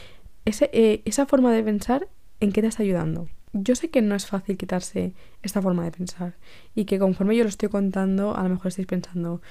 ese, 0.46 0.70
eh, 0.72 1.02
esa 1.04 1.26
forma 1.26 1.52
de 1.52 1.62
pensar, 1.62 2.08
¿en 2.40 2.52
qué 2.52 2.62
te 2.62 2.68
está 2.68 2.82
ayudando? 2.82 3.28
Yo 3.52 3.74
sé 3.74 3.90
que 3.90 4.02
no 4.02 4.14
es 4.14 4.26
fácil 4.26 4.56
quitarse 4.56 5.14
esta 5.42 5.60
forma 5.60 5.84
de 5.84 5.92
pensar 5.92 6.36
y 6.74 6.84
que 6.86 6.98
conforme 6.98 7.36
yo 7.36 7.44
lo 7.44 7.48
estoy 7.48 7.68
contando, 7.68 8.34
a 8.36 8.42
lo 8.42 8.48
mejor 8.50 8.68
estáis 8.68 8.86
pensando, 8.86 9.42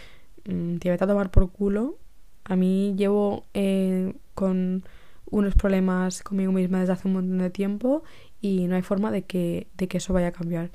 mmm, 0.45 0.77
te 0.77 0.89
voy 0.89 0.97
a 0.99 1.07
tomar 1.07 1.31
por 1.31 1.51
culo. 1.51 1.97
A 2.43 2.55
mí 2.55 2.95
llevo 2.97 3.45
eh, 3.53 4.15
con 4.33 4.83
unos 5.29 5.55
problemas 5.55 6.23
conmigo 6.23 6.51
misma 6.51 6.79
desde 6.79 6.93
hace 6.93 7.07
un 7.07 7.13
montón 7.15 7.37
de 7.37 7.49
tiempo 7.51 8.03
y 8.41 8.67
no 8.67 8.75
hay 8.75 8.81
forma 8.81 9.11
de 9.11 9.23
que, 9.23 9.67
de 9.77 9.87
que 9.87 9.97
eso 9.97 10.13
vaya 10.13 10.27
a 10.27 10.31
cambiar. 10.31 10.71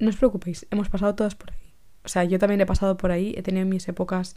No 0.00 0.08
os 0.08 0.16
preocupéis, 0.16 0.66
hemos 0.70 0.88
pasado 0.88 1.14
todas 1.14 1.36
por 1.36 1.52
ahí. 1.52 1.74
O 2.04 2.08
sea, 2.08 2.24
yo 2.24 2.38
también 2.38 2.60
he 2.60 2.66
pasado 2.66 2.96
por 2.96 3.12
ahí, 3.12 3.34
he 3.36 3.42
tenido 3.42 3.64
mis 3.66 3.88
épocas 3.88 4.36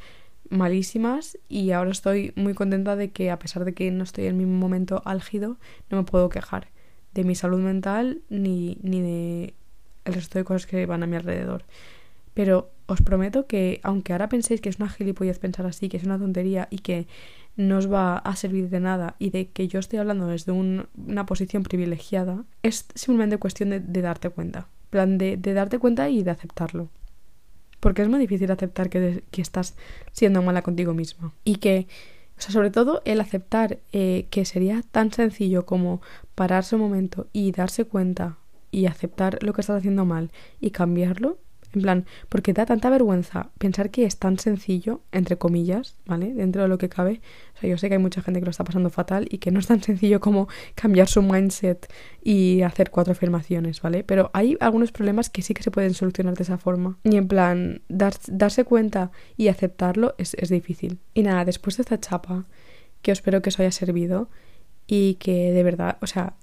malísimas 0.49 1.37
y 1.49 1.71
ahora 1.71 1.91
estoy 1.91 2.31
muy 2.35 2.53
contenta 2.53 2.95
de 2.95 3.11
que 3.11 3.31
a 3.31 3.39
pesar 3.39 3.65
de 3.65 3.73
que 3.73 3.91
no 3.91 4.03
estoy 4.03 4.27
en 4.27 4.37
mi 4.37 4.45
momento 4.45 5.01
álgido, 5.03 5.57
no 5.89 5.97
me 5.97 6.03
puedo 6.03 6.29
quejar 6.29 6.69
de 7.17 7.23
mi 7.23 7.35
salud 7.35 7.59
mental 7.59 8.21
ni, 8.29 8.77
ni 8.81 9.01
de 9.01 9.53
el 10.05 10.13
resto 10.13 10.37
de 10.37 10.45
cosas 10.45 10.67
que 10.67 10.85
van 10.85 11.03
a 11.03 11.07
mi 11.07 11.15
alrededor. 11.15 11.65
Pero 12.33 12.69
os 12.85 13.01
prometo 13.01 13.47
que, 13.47 13.81
aunque 13.83 14.13
ahora 14.13 14.29
penséis 14.29 14.61
que 14.61 14.69
es 14.69 14.77
una 14.77 14.87
gilipollez 14.87 15.39
pensar 15.39 15.65
así, 15.65 15.89
que 15.89 15.97
es 15.97 16.03
una 16.03 16.19
tontería 16.19 16.67
y 16.69 16.77
que 16.79 17.07
no 17.55 17.79
os 17.79 17.91
va 17.91 18.19
a 18.19 18.35
servir 18.35 18.69
de 18.69 18.79
nada 18.79 19.15
y 19.17 19.31
de 19.31 19.49
que 19.49 19.67
yo 19.67 19.79
estoy 19.79 19.97
hablando 19.97 20.27
desde 20.27 20.51
una 20.51 21.25
posición 21.25 21.63
privilegiada, 21.63 22.45
es 22.61 22.85
simplemente 22.93 23.37
cuestión 23.37 23.71
de, 23.71 24.01
darte 24.01 24.29
cuenta. 24.29 24.67
plan, 24.91 25.17
de, 25.17 25.35
de, 25.37 25.53
darte 25.53 25.79
cuenta 25.79 26.07
y 26.09 26.21
de 26.21 26.31
aceptarlo. 26.31 26.89
Porque 27.79 28.03
es 28.03 28.09
muy 28.09 28.19
difícil 28.19 28.51
aceptar 28.51 28.89
que, 28.89 29.23
que 29.31 29.41
estás 29.41 29.75
siendo 30.11 30.43
mala 30.43 30.61
contigo 30.61 30.93
misma. 30.93 31.33
Y 31.43 31.55
que 31.55 31.87
o 32.37 32.41
sea, 32.41 32.51
sobre 32.51 32.69
todo 32.69 33.01
el 33.05 33.19
aceptar 33.19 33.79
eh, 33.91 34.27
que 34.29 34.45
sería 34.45 34.83
tan 34.91 35.11
sencillo 35.11 35.65
como 35.65 36.01
pararse 36.35 36.75
un 36.75 36.81
momento 36.81 37.27
y 37.33 37.51
darse 37.51 37.85
cuenta 37.85 38.37
y 38.69 38.85
aceptar 38.85 39.41
lo 39.41 39.53
que 39.53 39.61
estás 39.61 39.77
haciendo 39.77 40.05
mal 40.05 40.31
y 40.59 40.71
cambiarlo, 40.71 41.39
en 41.73 41.81
plan, 41.81 42.05
porque 42.29 42.53
da 42.53 42.65
tanta 42.65 42.89
vergüenza 42.89 43.49
pensar 43.57 43.89
que 43.89 44.05
es 44.05 44.17
tan 44.17 44.39
sencillo, 44.39 45.01
entre 45.11 45.37
comillas, 45.37 45.97
¿vale? 46.05 46.33
Dentro 46.33 46.61
de 46.61 46.67
lo 46.67 46.77
que 46.77 46.89
cabe. 46.89 47.21
O 47.55 47.59
sea, 47.59 47.69
yo 47.69 47.77
sé 47.77 47.87
que 47.89 47.95
hay 47.95 48.01
mucha 48.01 48.21
gente 48.21 48.39
que 48.39 48.45
lo 48.45 48.51
está 48.51 48.63
pasando 48.63 48.89
fatal 48.89 49.27
y 49.29 49.39
que 49.39 49.51
no 49.51 49.59
es 49.59 49.67
tan 49.67 49.81
sencillo 49.83 50.19
como 50.19 50.47
cambiar 50.75 51.07
su 51.07 51.21
mindset 51.21 51.91
y 52.23 52.61
hacer 52.61 52.89
cuatro 52.89 53.11
afirmaciones, 53.11 53.81
¿vale? 53.81 54.03
Pero 54.03 54.31
hay 54.33 54.57
algunos 54.59 54.91
problemas 54.91 55.29
que 55.29 55.41
sí 55.41 55.53
que 55.53 55.63
se 55.63 55.71
pueden 55.71 55.93
solucionar 55.93 56.35
de 56.35 56.43
esa 56.43 56.57
forma. 56.57 56.97
Y 57.03 57.17
en 57.17 57.27
plan, 57.27 57.81
darse 57.89 58.63
cuenta 58.63 59.11
y 59.35 59.49
aceptarlo 59.49 60.15
es, 60.17 60.35
es 60.35 60.49
difícil. 60.49 60.99
Y 61.13 61.23
nada, 61.23 61.45
después 61.45 61.77
de 61.77 61.81
esta 61.81 61.99
chapa, 61.99 62.45
que 63.01 63.11
espero 63.11 63.41
que 63.41 63.49
os 63.49 63.59
haya 63.59 63.71
servido 63.71 64.29
y 64.87 65.15
que 65.15 65.51
de 65.51 65.63
verdad, 65.63 65.97
o 66.01 66.07
sea, 66.07 66.33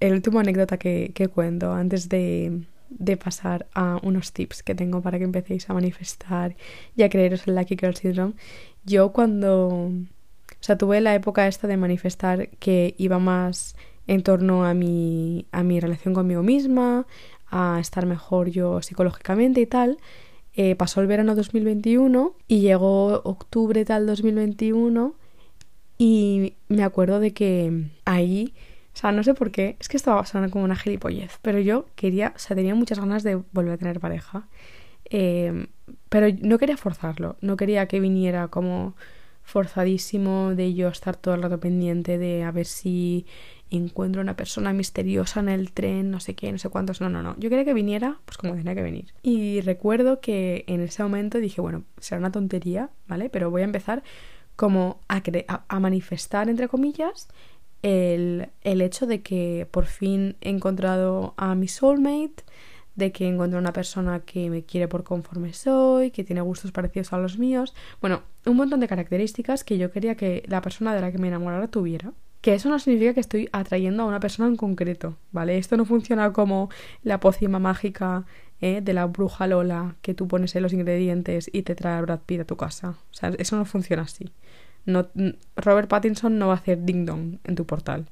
el 0.00 0.12
último 0.12 0.40
anécdota 0.40 0.78
que, 0.78 1.12
que 1.14 1.28
cuento 1.28 1.72
antes 1.72 2.08
de 2.08 2.62
de 2.90 3.16
pasar 3.16 3.66
a 3.74 3.98
unos 4.02 4.32
tips 4.32 4.62
que 4.62 4.74
tengo 4.74 5.00
para 5.00 5.18
que 5.18 5.24
empecéis 5.24 5.70
a 5.70 5.74
manifestar 5.74 6.56
y 6.96 7.02
a 7.02 7.08
creeros 7.08 7.46
el 7.46 7.54
Lucky 7.54 7.76
Girl 7.80 7.96
Syndrome. 7.96 8.34
Yo 8.84 9.12
cuando, 9.12 9.68
o 9.68 9.92
sea, 10.60 10.76
tuve 10.76 11.00
la 11.00 11.14
época 11.14 11.46
esta 11.46 11.66
de 11.66 11.76
manifestar 11.76 12.48
que 12.58 12.94
iba 12.98 13.18
más 13.18 13.76
en 14.06 14.22
torno 14.22 14.64
a 14.64 14.74
mi, 14.74 15.46
a 15.52 15.62
mi 15.62 15.78
relación 15.78 16.14
conmigo 16.14 16.42
misma, 16.42 17.06
a 17.50 17.78
estar 17.80 18.06
mejor 18.06 18.50
yo 18.50 18.82
psicológicamente 18.82 19.60
y 19.60 19.66
tal. 19.66 19.98
Eh, 20.54 20.74
pasó 20.74 21.00
el 21.00 21.06
verano 21.06 21.36
2021 21.36 22.34
y 22.48 22.60
llegó 22.60 23.22
octubre 23.22 23.84
tal 23.84 24.06
2021 24.06 25.14
y 25.96 26.54
me 26.68 26.82
acuerdo 26.82 27.20
de 27.20 27.32
que 27.32 27.84
ahí 28.04 28.52
sea, 29.00 29.12
no 29.12 29.22
sé 29.22 29.34
por 29.34 29.50
qué, 29.50 29.76
es 29.80 29.88
que 29.88 29.96
estaba 29.96 30.24
sonando 30.26 30.52
como 30.52 30.64
una 30.64 30.76
gilipollez, 30.76 31.38
pero 31.42 31.58
yo 31.58 31.86
quería, 31.96 32.32
o 32.36 32.38
sea, 32.38 32.54
tenía 32.56 32.74
muchas 32.74 33.00
ganas 33.00 33.22
de 33.22 33.36
volver 33.52 33.72
a 33.72 33.78
tener 33.78 34.00
pareja, 34.00 34.46
em, 35.06 35.68
pero 36.08 36.26
no 36.42 36.58
quería 36.58 36.76
forzarlo, 36.76 37.36
no 37.40 37.56
quería 37.56 37.86
que 37.86 38.00
viniera 38.00 38.48
como 38.48 38.94
forzadísimo 39.42 40.54
de 40.54 40.74
yo 40.74 40.88
estar 40.88 41.16
todo 41.16 41.34
el 41.34 41.42
rato 41.42 41.58
pendiente 41.58 42.18
de 42.18 42.44
a 42.44 42.52
ver 42.52 42.66
si 42.66 43.26
encuentro 43.70 44.20
una 44.20 44.36
persona 44.36 44.72
misteriosa 44.72 45.40
en 45.40 45.48
el 45.48 45.72
tren, 45.72 46.10
no 46.10 46.20
sé 46.20 46.34
qué, 46.34 46.52
no 46.52 46.58
sé 46.58 46.68
cuántos, 46.68 47.00
no, 47.00 47.08
no, 47.08 47.22
no, 47.22 47.36
yo 47.38 47.48
quería 47.48 47.64
que 47.64 47.74
viniera 47.74 48.18
pues 48.24 48.36
como 48.36 48.54
tenía 48.54 48.74
que 48.74 48.82
venir. 48.82 49.14
Y 49.22 49.60
recuerdo 49.62 50.20
que 50.20 50.64
en 50.66 50.80
ese 50.80 51.02
momento 51.02 51.38
dije, 51.38 51.60
bueno, 51.60 51.84
será 51.98 52.18
una 52.18 52.32
tontería, 52.32 52.90
¿vale? 53.08 53.30
Pero 53.30 53.50
voy 53.50 53.62
a 53.62 53.64
empezar 53.64 54.02
como 54.56 55.00
a, 55.08 55.22
a 55.68 55.80
manifestar, 55.80 56.48
entre 56.48 56.68
comillas, 56.68 57.28
el, 57.82 58.48
el 58.62 58.80
hecho 58.80 59.06
de 59.06 59.22
que 59.22 59.66
por 59.70 59.86
fin 59.86 60.36
he 60.40 60.50
encontrado 60.50 61.34
a 61.36 61.54
mi 61.54 61.68
soulmate, 61.68 62.44
de 62.94 63.12
que 63.12 63.26
encuentro 63.26 63.58
una 63.58 63.72
persona 63.72 64.20
que 64.20 64.50
me 64.50 64.62
quiere 64.62 64.88
por 64.88 65.04
conforme 65.04 65.52
soy, 65.52 66.10
que 66.10 66.24
tiene 66.24 66.40
gustos 66.40 66.72
parecidos 66.72 67.12
a 67.12 67.18
los 67.18 67.38
míos. 67.38 67.74
Bueno, 68.00 68.22
un 68.46 68.56
montón 68.56 68.80
de 68.80 68.88
características 68.88 69.64
que 69.64 69.78
yo 69.78 69.90
quería 69.90 70.14
que 70.14 70.44
la 70.46 70.60
persona 70.60 70.94
de 70.94 71.00
la 71.00 71.12
que 71.12 71.18
me 71.18 71.28
enamorara 71.28 71.68
tuviera. 71.68 72.12
Que 72.40 72.54
eso 72.54 72.70
no 72.70 72.78
significa 72.78 73.12
que 73.12 73.20
estoy 73.20 73.50
atrayendo 73.52 74.02
a 74.02 74.06
una 74.06 74.20
persona 74.20 74.48
en 74.48 74.56
concreto, 74.56 75.16
¿vale? 75.30 75.58
Esto 75.58 75.76
no 75.76 75.84
funciona 75.84 76.32
como 76.32 76.70
la 77.02 77.20
pócima 77.20 77.58
mágica 77.58 78.24
¿eh? 78.62 78.80
de 78.82 78.94
la 78.94 79.06
bruja 79.06 79.46
Lola 79.46 79.96
que 80.00 80.14
tú 80.14 80.26
pones 80.26 80.54
en 80.56 80.62
los 80.62 80.72
ingredientes 80.72 81.50
y 81.52 81.62
te 81.62 81.74
trae 81.74 81.98
a 81.98 82.00
Brad 82.00 82.20
Pitt 82.20 82.40
a 82.40 82.44
tu 82.46 82.56
casa. 82.56 82.90
O 83.10 83.14
sea, 83.14 83.32
eso 83.38 83.56
no 83.56 83.66
funciona 83.66 84.02
así. 84.02 84.32
No, 84.86 85.08
Robert 85.56 85.88
Pattinson 85.88 86.38
no 86.38 86.48
va 86.48 86.54
a 86.54 86.56
hacer 86.56 86.84
ding 86.84 87.04
dong 87.04 87.38
en 87.44 87.54
tu 87.54 87.66
portal. 87.66 88.06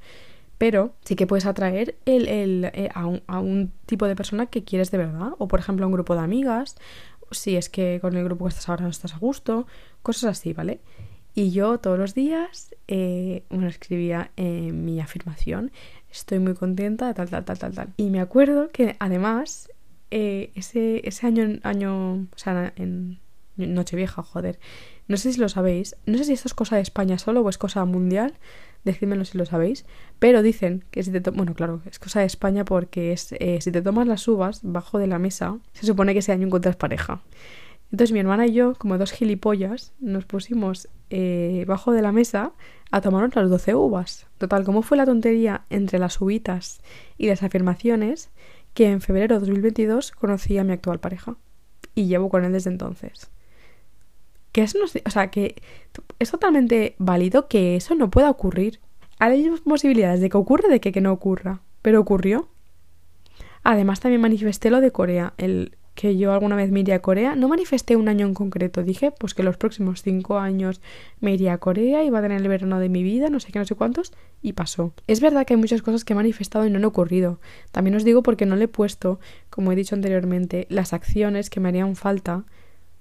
Pero 0.59 0.93
sí 1.05 1.15
que 1.15 1.27
puedes 1.27 1.47
atraer 1.47 1.97
el, 2.05 2.27
el, 2.27 2.65
eh, 2.75 2.89
a, 2.93 3.07
un, 3.07 3.23
a, 3.29 3.39
un, 3.39 3.73
tipo 3.87 4.07
de 4.07 4.17
persona 4.17 4.47
que 4.47 4.65
quieres 4.65 4.91
de 4.91 4.99
verdad. 4.99 5.31
O 5.39 5.49
por 5.49 5.61
ejemplo 5.61 5.85
a 5.85 5.87
un 5.87 5.93
grupo 5.93 6.15
de 6.15 6.21
amigas. 6.21 6.77
Si 7.31 7.57
es 7.57 7.69
que 7.69 7.99
con 8.01 8.17
el 8.17 8.25
grupo 8.25 8.47
que 8.47 8.51
estás 8.51 8.69
ahora 8.69 8.83
no 8.83 8.91
estás 8.91 9.15
a 9.15 9.19
gusto. 9.19 9.67
Cosas 10.03 10.39
así, 10.39 10.53
¿vale? 10.53 10.81
Y 11.35 11.53
yo 11.53 11.79
todos 11.79 11.99
los 11.99 12.15
días 12.15 12.75
eh, 12.89 13.45
escribía 13.69 14.33
en 14.37 14.85
mi 14.85 15.01
afirmación. 15.01 15.71
Estoy 16.11 16.41
muy 16.41 16.55
contenta, 16.55 17.15
tal, 17.15 17.31
tal, 17.31 17.45
tal, 17.45 17.59
tal, 17.59 17.75
tal. 17.75 17.89
Y 17.97 18.11
me 18.11 18.21
acuerdo 18.21 18.71
que 18.71 18.97
además 18.99 19.71
eh, 20.11 20.51
ese, 20.57 21.07
ese 21.07 21.27
año, 21.27 21.61
año, 21.63 22.15
o 22.15 22.39
sea, 22.39 22.73
en 22.77 23.21
Nochevieja, 23.57 24.23
joder. 24.23 24.59
No 25.09 25.16
sé 25.16 25.33
si 25.33 25.40
lo 25.40 25.49
sabéis. 25.49 25.97
No 26.07 26.18
sé 26.18 26.25
si 26.25 26.35
esto 26.35 26.49
es 26.49 26.55
cosa 26.55 26.77
de 26.77 26.83
España 26.83 27.18
solo 27.18 27.40
o 27.40 27.49
es 27.49 27.59
cosa 27.59 27.85
mundial. 27.85 28.35
Decídmelo 28.85 29.25
si 29.25 29.38
lo 29.38 29.47
sabéis. 29.47 29.87
Pero 30.18 30.42
dicen 30.42 30.85
que 30.90 31.03
si 31.03 31.11
te... 31.11 31.31
Bueno, 31.31 31.55
claro, 31.55 31.81
es 31.90 31.99
cosa 31.99 32.21
de 32.21 32.27
España 32.27 32.64
porque 32.64 33.12
es 33.12 33.33
eh, 33.33 33.59
si 33.61 33.73
te 33.73 33.83
tomas 33.83 34.07
las 34.07 34.29
uvas 34.29 34.61
bajo 34.62 34.99
de 34.99 35.07
la 35.07 35.18
mesa, 35.18 35.59
se 35.73 35.87
supone 35.87 36.12
que 36.12 36.21
ese 36.21 36.33
año 36.33 36.47
encuentras 36.47 36.77
pareja. 36.77 37.23
Entonces 37.90 38.12
mi 38.12 38.21
hermana 38.21 38.47
y 38.47 38.53
yo, 38.53 38.75
como 38.75 38.99
dos 38.99 39.12
gilipollas, 39.12 39.94
nos 39.99 40.27
pusimos 40.27 40.88
eh, 41.09 41.64
bajo 41.66 41.92
de 41.92 42.03
la 42.03 42.12
mesa 42.12 42.53
a 42.90 43.01
tomarnos 43.01 43.35
las 43.35 43.49
12 43.49 43.75
uvas. 43.75 44.27
Total, 44.37 44.64
¿cómo 44.64 44.83
fue 44.83 44.99
la 44.99 45.07
tontería 45.07 45.64
entre 45.71 45.99
las 45.99 46.21
uvitas 46.21 46.83
y 47.16 47.29
las 47.29 47.42
afirmaciones? 47.42 48.29
Que 48.75 48.90
en 48.90 49.01
febrero 49.01 49.37
de 49.37 49.40
2022 49.40 50.12
conocí 50.12 50.59
a 50.59 50.64
mi 50.64 50.73
actual 50.73 51.01
pareja. 51.01 51.37
Y 51.94 52.07
llevo 52.07 52.29
con 52.29 52.44
él 52.44 52.53
desde 52.53 52.71
entonces. 52.71 53.31
Que 54.53 54.63
eso 54.63 54.79
no, 54.79 54.85
o 54.85 55.11
sea, 55.11 55.31
que 55.31 55.57
es 56.19 56.31
totalmente 56.31 56.95
válido 56.99 57.49
que 57.49 57.77
eso 57.77 57.95
no 57.95 58.11
pueda 58.11 58.31
ocurrir. 58.31 58.81
Hay 59.19 59.51
posibilidades 59.65 60.21
de 60.21 60.31
que 60.31 60.37
ocurra, 60.37 60.69
de 60.69 60.81
que, 60.81 60.93
que 60.93 61.01
no 61.01 61.13
ocurra. 61.13 61.61
Pero 61.83 62.01
ocurrió. 62.01 62.49
Además, 63.63 64.01
también 64.01 64.21
manifesté 64.21 64.71
lo 64.71 64.81
de 64.81 64.93
Corea. 64.93 65.35
El 65.37 65.77
que 65.99 66.17
yo 66.17 66.33
alguna 66.33 66.55
vez 66.55 66.71
me 66.71 66.79
iría 66.79 66.95
a 66.95 67.03
Corea. 67.03 67.35
No 67.35 67.49
manifesté 67.49 67.97
un 67.97 68.09
año 68.09 68.25
en 68.25 68.33
concreto. 68.33 68.85
Dije, 68.85 69.11
pues 69.11 69.35
que 69.35 69.43
los 69.43 69.57
próximos 69.57 70.01
cinco 70.01 70.39
años 70.39 70.81
me 71.19 71.35
iría 71.35 71.55
a 71.55 71.59
Corea, 71.59 72.05
iba 72.05 72.21
a 72.21 72.23
tener 72.23 72.41
el 72.41 72.47
verano 72.47 72.79
de 72.79 72.89
mi 72.89 73.03
vida, 73.03 73.31
no 73.31 73.41
sé 73.41 73.51
qué, 73.51 73.59
no 73.59 73.65
sé 73.65 73.75
cuántos. 73.75 74.13
Y 74.41 74.53
pasó. 74.53 74.95
Es 75.09 75.21
verdad 75.21 75.45
que 75.45 75.55
hay 75.55 75.61
muchas 75.61 75.83
cosas 75.83 76.05
que 76.05 76.13
he 76.13 76.17
manifestado 76.17 76.65
y 76.65 76.71
no 76.71 76.79
han 76.79 76.85
ocurrido. 76.85 77.41
También 77.73 77.97
os 77.97 78.05
digo 78.05 78.23
porque 78.23 78.47
no 78.47 78.55
le 78.55 78.67
he 78.67 78.69
puesto, 78.69 79.19
como 79.51 79.73
he 79.73 79.75
dicho 79.75 79.97
anteriormente, 79.97 80.69
las 80.71 80.93
acciones 80.93 81.51
que 81.51 81.59
me 81.59 81.69
harían 81.69 81.97
falta 81.97 82.45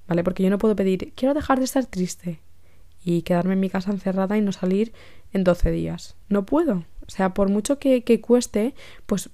¿vale? 0.07 0.23
Porque 0.23 0.43
yo 0.43 0.49
no 0.49 0.57
puedo 0.57 0.75
pedir, 0.75 1.13
quiero 1.15 1.33
dejar 1.33 1.59
de 1.59 1.65
estar 1.65 1.85
triste 1.85 2.39
y 3.03 3.21
quedarme 3.21 3.53
en 3.53 3.59
mi 3.59 3.69
casa 3.69 3.91
encerrada 3.91 4.37
y 4.37 4.41
no 4.41 4.51
salir 4.51 4.93
en 5.33 5.43
12 5.43 5.71
días. 5.71 6.15
No 6.29 6.45
puedo. 6.45 6.85
O 7.07 7.09
sea, 7.09 7.33
por 7.33 7.49
mucho 7.49 7.79
que, 7.79 8.03
que 8.03 8.19
cueste, 8.19 8.73
pues 9.05 9.29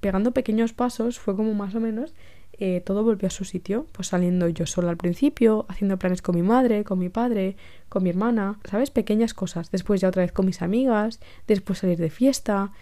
pegando 0.00 0.32
pequeños 0.32 0.72
pasos 0.72 1.18
fue 1.18 1.36
como 1.36 1.52
más 1.54 1.74
o 1.74 1.80
menos 1.80 2.14
eh, 2.60 2.80
todo 2.80 3.04
volvió 3.04 3.28
a 3.28 3.30
su 3.30 3.44
sitio, 3.44 3.86
pues 3.92 4.08
saliendo 4.08 4.48
yo 4.48 4.66
sola 4.66 4.90
al 4.90 4.96
principio, 4.96 5.64
haciendo 5.68 5.96
planes 5.96 6.22
con 6.22 6.34
mi 6.34 6.42
madre, 6.42 6.82
con 6.82 6.98
mi 6.98 7.08
padre, 7.08 7.56
con 7.88 8.02
mi 8.02 8.10
hermana, 8.10 8.58
¿sabes? 8.68 8.90
Pequeñas 8.90 9.32
cosas. 9.32 9.70
Después 9.70 10.00
ya 10.00 10.08
otra 10.08 10.22
vez 10.22 10.32
con 10.32 10.44
mis 10.44 10.60
amigas, 10.60 11.20
después 11.46 11.78
salir 11.78 11.98
de 11.98 12.10
fiesta, 12.10 12.72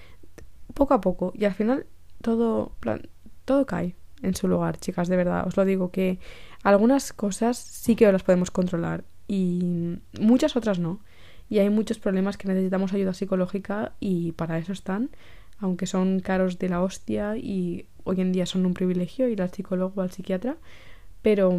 poco 0.72 0.94
a 0.94 1.02
poco. 1.02 1.32
Y 1.36 1.44
al 1.44 1.52
final 1.52 1.86
todo, 2.22 2.72
plan, 2.80 3.02
todo 3.44 3.66
cae 3.66 3.94
en 4.22 4.34
su 4.34 4.48
lugar, 4.48 4.78
chicas, 4.78 5.08
de 5.08 5.16
verdad. 5.16 5.46
Os 5.46 5.56
lo 5.56 5.64
digo 5.64 5.90
que 5.90 6.18
algunas 6.62 7.12
cosas 7.12 7.58
sí 7.58 7.96
que 7.96 8.10
las 8.10 8.22
podemos 8.22 8.50
controlar 8.50 9.04
y 9.28 9.98
muchas 10.18 10.56
otras 10.56 10.78
no. 10.78 11.00
Y 11.48 11.58
hay 11.58 11.70
muchos 11.70 11.98
problemas 11.98 12.36
que 12.36 12.48
necesitamos 12.48 12.92
ayuda 12.92 13.14
psicológica 13.14 13.92
y 14.00 14.32
para 14.32 14.58
eso 14.58 14.72
están, 14.72 15.10
aunque 15.58 15.86
son 15.86 16.20
caros 16.20 16.58
de 16.58 16.68
la 16.68 16.82
hostia 16.82 17.36
y 17.36 17.86
hoy 18.04 18.20
en 18.20 18.32
día 18.32 18.46
son 18.46 18.66
un 18.66 18.74
privilegio 18.74 19.28
ir 19.28 19.42
al 19.42 19.50
psicólogo 19.52 20.00
o 20.00 20.02
al 20.02 20.10
psiquiatra, 20.10 20.56
pero 21.22 21.56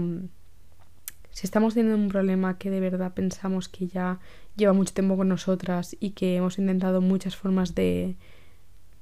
si 1.31 1.45
estamos 1.45 1.73
teniendo 1.73 2.01
un 2.01 2.09
problema 2.09 2.57
que 2.57 2.69
de 2.69 2.79
verdad 2.79 3.13
pensamos 3.13 3.69
que 3.69 3.87
ya 3.87 4.19
lleva 4.55 4.73
mucho 4.73 4.93
tiempo 4.93 5.15
con 5.15 5.29
nosotras 5.29 5.95
y 5.99 6.11
que 6.11 6.35
hemos 6.35 6.57
intentado 6.57 6.99
muchas 6.99 7.35
formas 7.35 7.75
de, 7.75 8.15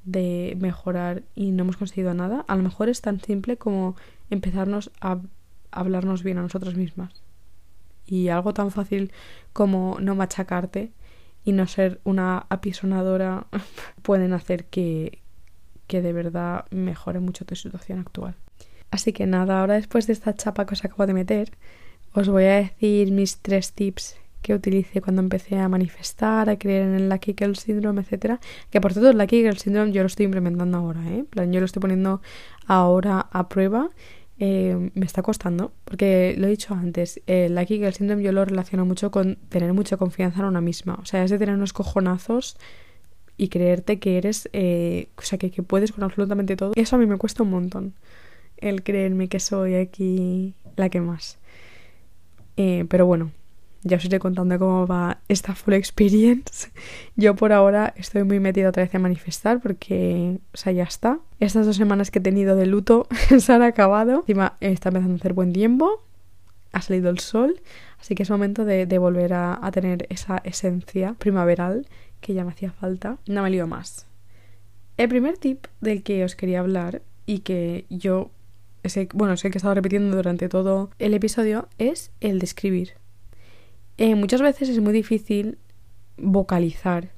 de 0.05 0.55
mejorar 0.59 1.23
y 1.35 1.51
no 1.51 1.63
hemos 1.63 1.77
conseguido 1.77 2.13
nada, 2.13 2.45
a 2.47 2.55
lo 2.55 2.63
mejor 2.63 2.89
es 2.89 3.01
tan 3.01 3.19
simple 3.19 3.57
como 3.57 3.95
empezarnos 4.29 4.91
a 5.01 5.19
hablarnos 5.71 6.23
bien 6.23 6.37
a 6.37 6.43
nosotras 6.43 6.75
mismas. 6.75 7.23
Y 8.05 8.29
algo 8.29 8.53
tan 8.53 8.71
fácil 8.71 9.11
como 9.51 9.97
no 9.99 10.15
machacarte 10.15 10.91
y 11.43 11.51
no 11.51 11.67
ser 11.67 11.99
una 12.03 12.45
apisonadora 12.49 13.47
pueden 14.03 14.33
hacer 14.33 14.65
que, 14.65 15.19
que 15.87 16.01
de 16.01 16.13
verdad 16.13 16.65
mejore 16.69 17.19
mucho 17.19 17.45
tu 17.45 17.55
situación 17.55 17.99
actual. 17.99 18.35
Así 18.91 19.11
que 19.11 19.25
nada, 19.25 19.59
ahora 19.59 19.73
después 19.73 20.07
de 20.07 20.13
esta 20.13 20.35
chapa 20.35 20.65
que 20.65 20.75
os 20.75 20.85
acabo 20.85 21.07
de 21.07 21.13
meter, 21.13 21.51
os 22.13 22.29
voy 22.29 22.45
a 22.45 22.55
decir 22.55 23.11
mis 23.11 23.39
tres 23.39 23.73
tips 23.73 24.15
que 24.45 24.53
utilicé 24.53 25.01
cuando 25.01 25.23
empecé 25.23 25.57
a 25.57 25.67
manifestar, 25.67 26.49
a 26.51 26.57
creer 26.57 26.83
en 26.83 26.93
el 26.93 27.09
Lucky 27.09 27.33
Girl 27.35 27.55
Syndrome, 27.55 28.01
etc. 28.01 28.39
Que 28.69 28.79
por 28.79 28.93
cierto, 28.93 29.09
el 29.09 29.17
Lucky 29.17 29.41
Girl 29.41 29.57
Syndrome 29.57 29.91
yo 29.91 30.03
lo 30.03 30.07
estoy 30.07 30.25
implementando 30.25 30.77
ahora, 30.77 31.01
¿eh? 31.09 31.23
plan, 31.27 31.51
yo 31.51 31.59
lo 31.59 31.65
estoy 31.65 31.81
poniendo 31.81 32.21
ahora 32.67 33.27
a 33.31 33.49
prueba 33.49 33.89
eh, 34.37 34.91
me 34.93 35.05
está 35.05 35.21
costando, 35.21 35.71
porque 35.85 36.35
lo 36.37 36.47
he 36.47 36.49
dicho 36.49 36.73
antes, 36.73 37.21
el 37.25 37.55
Lucky 37.55 37.77
Girl 37.77 37.93
Syndrome 37.93 38.21
yo 38.21 38.33
lo 38.33 38.43
relaciono 38.43 38.85
mucho 38.85 39.09
con 39.09 39.37
tener 39.49 39.71
mucha 39.73 39.95
confianza 39.95 40.41
en 40.41 40.45
una 40.45 40.61
misma, 40.61 40.99
o 41.01 41.05
sea, 41.05 41.23
es 41.23 41.31
de 41.31 41.39
tener 41.39 41.55
unos 41.55 41.71
cojonazos 41.71 42.57
y 43.37 43.47
creerte 43.47 43.97
que 43.97 44.17
eres, 44.17 44.49
eh, 44.51 45.07
o 45.17 45.21
sea, 45.21 45.39
que, 45.39 45.51
que, 45.51 45.63
puedes 45.63 45.93
con 45.93 46.03
absolutamente 46.03 46.55
todo. 46.55 46.73
Eso 46.75 46.95
a 46.95 46.99
mí 46.99 47.05
me 47.05 47.17
cuesta 47.17 47.43
un 47.43 47.49
montón, 47.49 47.93
el 48.57 48.83
creerme 48.83 49.29
que 49.29 49.39
soy 49.39 49.75
aquí 49.75 50.53
la 50.75 50.89
que 50.89 50.99
más. 50.99 51.37
Eh, 52.57 52.85
pero 52.89 53.05
bueno, 53.05 53.31
ya 53.85 53.97
os 53.97 54.05
iré 54.05 54.17
contando 54.17 54.57
cómo 54.57 54.87
va 54.87 55.19
esta 55.29 55.53
full 55.53 55.75
experience. 55.75 56.69
Yo 57.15 57.35
por 57.35 57.53
ahora 57.53 57.93
estoy 57.95 58.23
muy 58.23 58.39
metida 58.39 58.69
otra 58.69 58.83
vez 58.83 58.93
a 58.95 58.99
manifestar 58.99 59.61
porque, 59.61 60.39
o 60.53 60.57
sea, 60.57 60.73
ya 60.73 60.83
está. 60.83 61.19
Estas 61.39 61.67
dos 61.67 61.75
semanas 61.75 62.09
que 62.09 62.17
he 62.17 62.21
tenido 62.21 62.55
de 62.55 62.65
luto 62.65 63.07
se 63.39 63.53
han 63.53 63.61
acabado. 63.61 64.21
Encima 64.21 64.57
está 64.59 64.89
empezando 64.89 65.13
a 65.13 65.17
hacer 65.17 65.33
buen 65.33 65.53
tiempo, 65.53 66.03
ha 66.71 66.81
salido 66.81 67.11
el 67.11 67.19
sol, 67.19 67.61
así 67.99 68.15
que 68.15 68.23
es 68.23 68.29
momento 68.31 68.65
de, 68.65 68.85
volver 68.97 69.33
a, 69.33 69.59
a, 69.61 69.71
tener 69.71 70.07
esa 70.09 70.39
esencia 70.43 71.13
primaveral 71.13 71.85
que 72.21 72.33
ya 72.33 72.43
me 72.43 72.51
hacía 72.51 72.71
falta. 72.71 73.19
No 73.27 73.43
me 73.43 73.51
lío 73.51 73.67
más. 73.67 74.07
El 74.97 75.09
primer 75.09 75.37
tip 75.37 75.67
del 75.79 76.01
que 76.01 76.23
os 76.23 76.35
quería 76.35 76.61
hablar 76.61 77.03
y 77.27 77.39
que 77.39 77.85
yo, 77.89 78.31
sé, 78.83 79.09
bueno, 79.13 79.37
sé 79.37 79.51
que 79.51 79.57
he 79.57 79.59
estado 79.59 79.75
repitiendo 79.75 80.15
durante 80.15 80.49
todo 80.49 80.89
el 80.97 81.13
episodio 81.13 81.67
es 81.77 82.11
el 82.19 82.39
de 82.39 82.45
escribir 82.45 83.04
eh, 83.97 84.15
muchas 84.15 84.41
veces 84.41 84.69
es 84.69 84.79
muy 84.79 84.93
difícil 84.93 85.57
vocalizar 86.17 87.11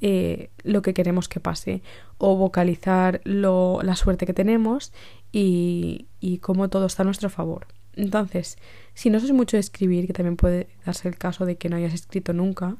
eh, 0.00 0.50
lo 0.62 0.82
que 0.82 0.94
queremos 0.94 1.28
que 1.28 1.40
pase 1.40 1.82
o 2.18 2.36
vocalizar 2.36 3.20
lo, 3.24 3.80
la 3.82 3.94
suerte 3.94 4.26
que 4.26 4.34
tenemos 4.34 4.92
y, 5.30 6.08
y 6.20 6.38
cómo 6.38 6.68
todo 6.68 6.86
está 6.86 7.02
a 7.02 7.06
nuestro 7.06 7.30
favor. 7.30 7.66
Entonces, 7.94 8.58
si 8.94 9.10
no 9.10 9.20
sabes 9.20 9.32
mucho 9.32 9.56
de 9.56 9.60
escribir, 9.60 10.06
que 10.06 10.12
también 10.12 10.36
puede 10.36 10.68
darse 10.84 11.08
el 11.08 11.16
caso 11.16 11.46
de 11.46 11.56
que 11.56 11.68
no 11.68 11.76
hayas 11.76 11.94
escrito 11.94 12.32
nunca, 12.32 12.78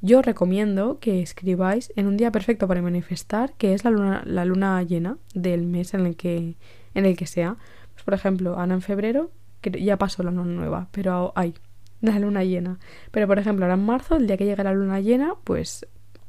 yo 0.00 0.22
recomiendo 0.22 0.98
que 1.00 1.22
escribáis 1.22 1.92
en 1.96 2.06
un 2.06 2.16
día 2.16 2.30
perfecto 2.30 2.68
para 2.68 2.82
manifestar, 2.82 3.54
que 3.54 3.74
es 3.74 3.84
la 3.84 3.90
luna, 3.90 4.22
la 4.24 4.44
luna 4.44 4.82
llena 4.82 5.18
del 5.34 5.66
mes 5.66 5.94
en 5.94 6.06
el 6.06 6.16
que, 6.16 6.56
en 6.94 7.06
el 7.06 7.16
que 7.16 7.26
sea. 7.26 7.56
Pues, 7.94 8.04
por 8.04 8.14
ejemplo, 8.14 8.58
Ana 8.58 8.74
en 8.74 8.82
febrero, 8.82 9.30
que 9.60 9.70
ya 9.82 9.96
pasó 9.96 10.22
la 10.22 10.30
luna 10.30 10.52
nueva, 10.52 10.88
pero 10.92 11.32
hay 11.34 11.54
la 12.00 12.18
luna 12.18 12.44
llena. 12.44 12.78
Pero 13.10 13.26
por 13.26 13.38
ejemplo, 13.38 13.64
ahora 13.64 13.74
en 13.74 13.84
marzo, 13.84 14.16
el 14.16 14.26
día 14.26 14.36
que 14.36 14.44
llegue 14.44 14.64
la 14.64 14.72
luna 14.72 15.00
llena, 15.00 15.34
pues 15.44 15.86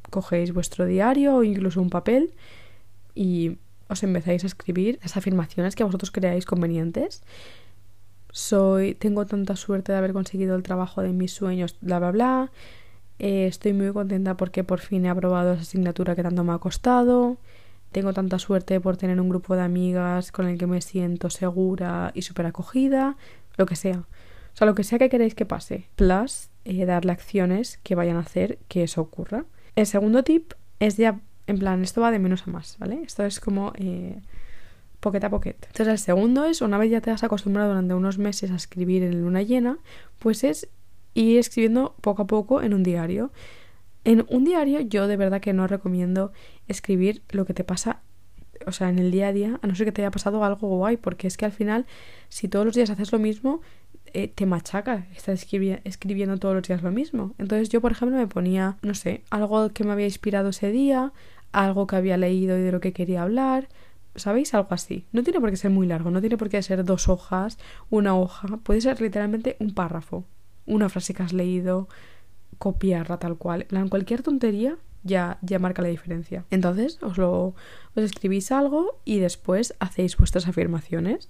cogéis 0.10 0.54
vuestro 0.54 0.86
diario 0.86 1.36
o 1.36 1.44
incluso 1.44 1.82
un 1.82 1.90
papel 1.90 2.34
y 3.14 3.58
os 3.88 4.04
empezáis 4.04 4.44
a 4.44 4.48
escribir 4.48 5.00
las 5.02 5.18
afirmaciones 5.18 5.76
que 5.76 5.84
vosotros 5.84 6.12
creáis 6.12 6.46
convenientes. 6.46 7.24
Soy, 8.32 8.94
tengo 8.94 9.26
tanta 9.26 9.56
suerte 9.56 9.92
de 9.92 9.98
haber 9.98 10.14
conseguido 10.14 10.56
el 10.56 10.64
trabajo 10.64 11.02
de 11.02 11.14
mis 11.14 11.34
sueños, 11.34 11.78
bla 11.82 12.00
bla 12.00 12.12
bla. 12.12 12.52
Eh, 13.18 13.48
estoy 13.48 13.74
muy 13.74 13.92
contenta 13.92 14.38
porque 14.38 14.64
por 14.64 14.80
fin 14.80 15.06
he 15.06 15.10
aprobado 15.10 15.54
esa 15.54 15.64
asignatura 15.64 16.16
que 16.16 16.24
tanto 16.24 16.44
me 16.44 16.54
ha 16.54 16.60
costado. 16.60 17.38
tengo 17.92 18.14
tanta 18.14 18.38
suerte 18.40 18.80
por 18.80 18.98
tener 18.98 19.20
un 19.20 19.30
grupo 19.30 19.56
de 19.56 19.64
amigas 19.64 20.32
con 20.32 20.48
el 20.48 20.58
que 20.60 20.68
me 20.68 20.82
siento 20.82 21.30
segura 21.32 22.12
y 22.14 22.22
súper 22.22 22.46
acogida, 22.46 23.18
lo 23.58 23.66
que 23.66 23.76
sea. 23.76 24.04
Sea, 24.60 24.66
lo 24.66 24.76
que 24.76 24.84
sea 24.84 25.00
que 25.00 25.08
queréis 25.08 25.36
que 25.36 25.46
pase. 25.46 25.86
Plus, 25.96 26.50
eh, 26.66 26.86
darle 26.86 27.14
acciones 27.14 27.80
que 27.82 27.96
vayan 27.96 28.18
a 28.18 28.20
hacer 28.20 28.60
que 28.68 28.84
eso 28.84 29.00
ocurra. 29.00 29.46
El 29.78 29.86
segundo 29.86 30.22
tip 30.26 30.52
es 30.82 30.98
ya, 30.98 31.22
en 31.48 31.60
plan, 31.60 31.82
esto 31.82 32.02
va 32.02 32.12
de 32.12 32.20
menos 32.20 32.46
a 32.46 32.52
más, 32.52 32.76
¿vale? 32.78 33.02
Esto 33.06 33.24
es 33.24 33.40
como 33.40 33.72
eh, 33.78 34.20
poquete 35.00 35.28
a 35.28 35.30
poquete. 35.30 35.68
Entonces, 35.68 35.88
el 35.88 35.98
segundo 35.98 36.44
es, 36.44 36.62
una 36.62 36.78
vez 36.78 36.92
ya 36.92 37.00
te 37.00 37.10
has 37.10 37.24
acostumbrado 37.24 37.70
durante 37.70 37.94
unos 37.94 38.18
meses 38.18 38.52
a 38.52 38.56
escribir 38.56 39.02
en 39.04 39.22
luna 39.22 39.44
llena, 39.44 39.78
pues 40.18 40.44
es 40.44 40.68
ir 41.14 41.40
escribiendo 41.40 41.96
poco 42.02 42.24
a 42.24 42.28
poco 42.28 42.62
en 42.62 42.74
un 42.74 42.84
diario. 42.84 43.32
En 44.04 44.26
un 44.28 44.44
diario 44.44 44.82
yo 44.82 45.08
de 45.08 45.16
verdad 45.16 45.40
que 45.40 45.54
no 45.54 45.68
recomiendo 45.68 46.34
escribir 46.68 47.22
lo 47.30 47.46
que 47.46 47.54
te 47.54 47.64
pasa, 47.64 48.02
o 48.68 48.74
sea, 48.74 48.90
en 48.90 49.00
el 49.00 49.10
día 49.12 49.30
a 49.30 49.32
día, 49.32 49.58
a 49.62 49.68
no 49.68 49.74
ser 49.74 49.86
que 49.86 49.94
te 49.94 50.02
haya 50.02 50.12
pasado 50.12 50.44
algo 50.44 50.68
guay, 50.68 50.98
porque 50.98 51.28
es 51.28 51.38
que 51.38 51.46
al 51.46 51.54
final, 51.54 51.86
si 52.28 52.50
todos 52.50 52.66
los 52.66 52.76
días 52.76 52.90
haces 52.90 53.14
lo 53.14 53.20
mismo, 53.20 53.62
eh, 54.14 54.28
te 54.28 54.46
machaca, 54.46 55.08
estás 55.16 55.46
escribiendo 55.84 56.38
todos 56.38 56.56
los 56.56 56.68
días 56.68 56.84
lo 56.84 56.92
mismo. 56.92 57.34
Entonces 57.38 57.70
yo, 57.70 57.82
por 57.82 57.92
ejemplo, 57.92 58.18
me 58.18 58.28
ponía, 58.28 58.78
no 58.82 58.94
sé, 58.94 59.24
algo 59.30 59.70
que 59.70 59.84
me 59.84 59.92
había 59.92 60.06
inspirado 60.06 60.50
ese 60.50 60.72
día, 60.72 61.14
algo 61.52 61.88
que 61.88 61.96
había 61.96 62.18
leído 62.18 62.58
y 62.58 62.62
de 62.62 62.72
lo 62.72 62.80
que 62.80 62.94
quería 62.94 63.24
hablar, 63.24 63.70
¿sabéis? 64.16 64.54
Algo 64.54 64.70
así. 64.72 65.06
No 65.12 65.24
tiene 65.24 65.40
por 65.40 65.50
qué 65.50 65.58
ser 65.58 65.72
muy 65.72 65.88
largo, 65.88 66.12
no 66.12 66.22
tiene 66.22 66.38
por 66.38 66.50
qué 66.50 66.62
ser 66.62 66.84
dos 66.84 67.10
hojas, 67.10 67.58
una 67.90 68.16
hoja, 68.16 68.58
puede 68.64 68.82
ser 68.82 69.02
literalmente 69.02 69.56
un 69.60 69.74
párrafo, 69.74 70.26
una 70.66 70.90
frase 70.90 71.14
que 71.14 71.24
has 71.24 71.34
leído, 71.34 71.88
copiarla 72.58 73.18
tal 73.18 73.38
cual. 73.38 73.66
En 73.72 73.90
cualquier 73.90 74.22
tontería 74.22 74.78
ya, 75.04 75.40
ya 75.42 75.60
marca 75.60 75.82
la 75.82 75.88
diferencia. 75.88 76.46
Entonces, 76.52 77.02
os 77.02 77.18
lo 77.18 77.56
os 77.96 78.04
escribís 78.04 78.52
algo 78.52 79.00
y 79.06 79.20
después 79.20 79.74
hacéis 79.80 80.18
vuestras 80.18 80.48
afirmaciones. 80.48 81.30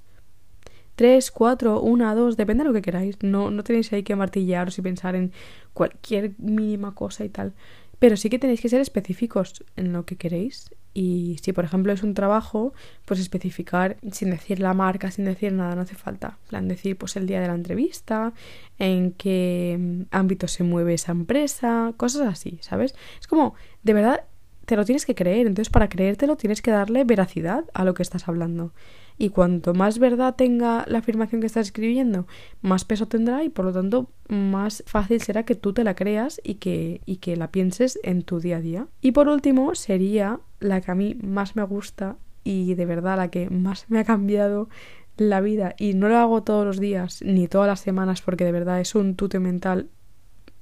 Tres, 1.00 1.32
cuatro, 1.32 1.80
una, 1.80 2.14
dos, 2.14 2.36
depende 2.36 2.66
de 2.66 2.68
lo 2.68 2.74
que 2.74 2.82
queráis. 2.82 3.16
No, 3.22 3.52
no 3.52 3.64
tenéis 3.64 3.94
ahí 3.94 4.04
que 4.04 4.18
martillaros 4.18 4.78
y 4.80 4.82
pensar 4.82 5.16
en 5.16 5.32
cualquier 5.72 6.34
mínima 6.40 6.94
cosa 6.94 7.24
y 7.24 7.30
tal. 7.30 7.54
Pero 8.00 8.18
sí 8.18 8.30
que 8.30 8.38
tenéis 8.38 8.60
que 8.60 8.68
ser 8.68 8.82
específicos 8.82 9.64
en 9.78 9.94
lo 9.94 10.04
que 10.04 10.18
queréis. 10.18 10.76
Y 10.94 11.38
si, 11.42 11.54
por 11.54 11.64
ejemplo, 11.64 11.94
es 11.94 12.04
un 12.04 12.16
trabajo, 12.16 12.74
pues 13.06 13.22
especificar 13.22 13.96
sin 14.12 14.32
decir 14.32 14.60
la 14.60 14.74
marca, 14.74 15.10
sin 15.10 15.24
decir 15.24 15.54
nada, 15.54 15.74
no 15.74 15.84
hace 15.84 15.96
falta. 15.96 16.38
Plan, 16.50 16.68
decir, 16.68 16.98
pues 16.98 17.16
el 17.16 17.28
día 17.28 17.40
de 17.40 17.48
la 17.48 17.56
entrevista, 17.56 18.34
en 18.78 19.14
qué 19.14 20.06
ámbito 20.12 20.50
se 20.50 20.66
mueve 20.66 20.96
esa 20.96 21.14
empresa, 21.14 21.94
cosas 21.96 22.28
así, 22.28 22.60
¿sabes? 22.60 22.94
Es 23.22 23.28
como, 23.28 23.56
de 23.84 23.94
verdad, 23.94 24.26
te 24.66 24.76
lo 24.76 24.84
tienes 24.84 25.06
que 25.06 25.16
creer. 25.16 25.48
Entonces, 25.48 25.72
para 25.72 25.88
creértelo, 25.88 26.36
tienes 26.36 26.62
que 26.62 26.72
darle 26.72 27.06
veracidad 27.06 27.64
a 27.74 27.86
lo 27.86 27.94
que 27.94 28.04
estás 28.04 28.28
hablando. 28.28 28.74
Y 29.22 29.30
cuanto 29.32 29.74
más 29.74 30.00
verdad 30.00 30.36
tenga 30.36 30.86
la 30.88 31.00
afirmación 31.00 31.42
que 31.42 31.48
estás 31.48 31.68
escribiendo, 31.68 32.26
más 32.62 32.86
peso 32.86 33.06
tendrá 33.10 33.44
y 33.44 33.50
por 33.50 33.66
lo 33.66 33.74
tanto 33.74 34.10
más 34.30 34.82
fácil 34.88 35.22
será 35.22 35.44
que 35.44 35.56
tú 35.56 35.74
te 35.74 35.84
la 35.84 35.94
creas 35.94 36.40
y 36.42 36.56
que, 36.56 37.02
y 37.06 37.18
que 37.18 37.36
la 37.36 37.52
pienses 37.52 38.00
en 38.04 38.24
tu 38.24 38.40
día 38.40 38.58
a 38.58 38.62
día. 38.62 38.88
Y 39.02 39.12
por 39.12 39.28
último 39.28 39.76
sería 39.76 40.40
la 40.62 40.80
que 40.80 40.92
a 40.92 40.96
mí 40.96 41.18
más 41.22 41.58
me 41.58 41.64
gusta 41.64 42.16
y 42.46 42.76
de 42.76 42.86
verdad 42.86 43.18
la 43.18 43.30
que 43.30 43.50
más 43.50 43.86
me 43.90 44.00
ha 44.00 44.06
cambiado 44.06 44.70
la 45.18 45.42
vida 45.42 45.76
y 45.78 45.96
no 45.96 46.08
lo 46.08 46.18
hago 46.18 46.44
todos 46.44 46.66
los 46.66 46.80
días 46.80 47.22
ni 47.22 47.50
todas 47.50 47.68
las 47.68 47.82
semanas 47.82 48.22
porque 48.22 48.46
de 48.46 48.54
verdad 48.54 48.80
es 48.80 48.96
un 48.96 49.16
tute 49.16 49.40
mental, 49.40 49.90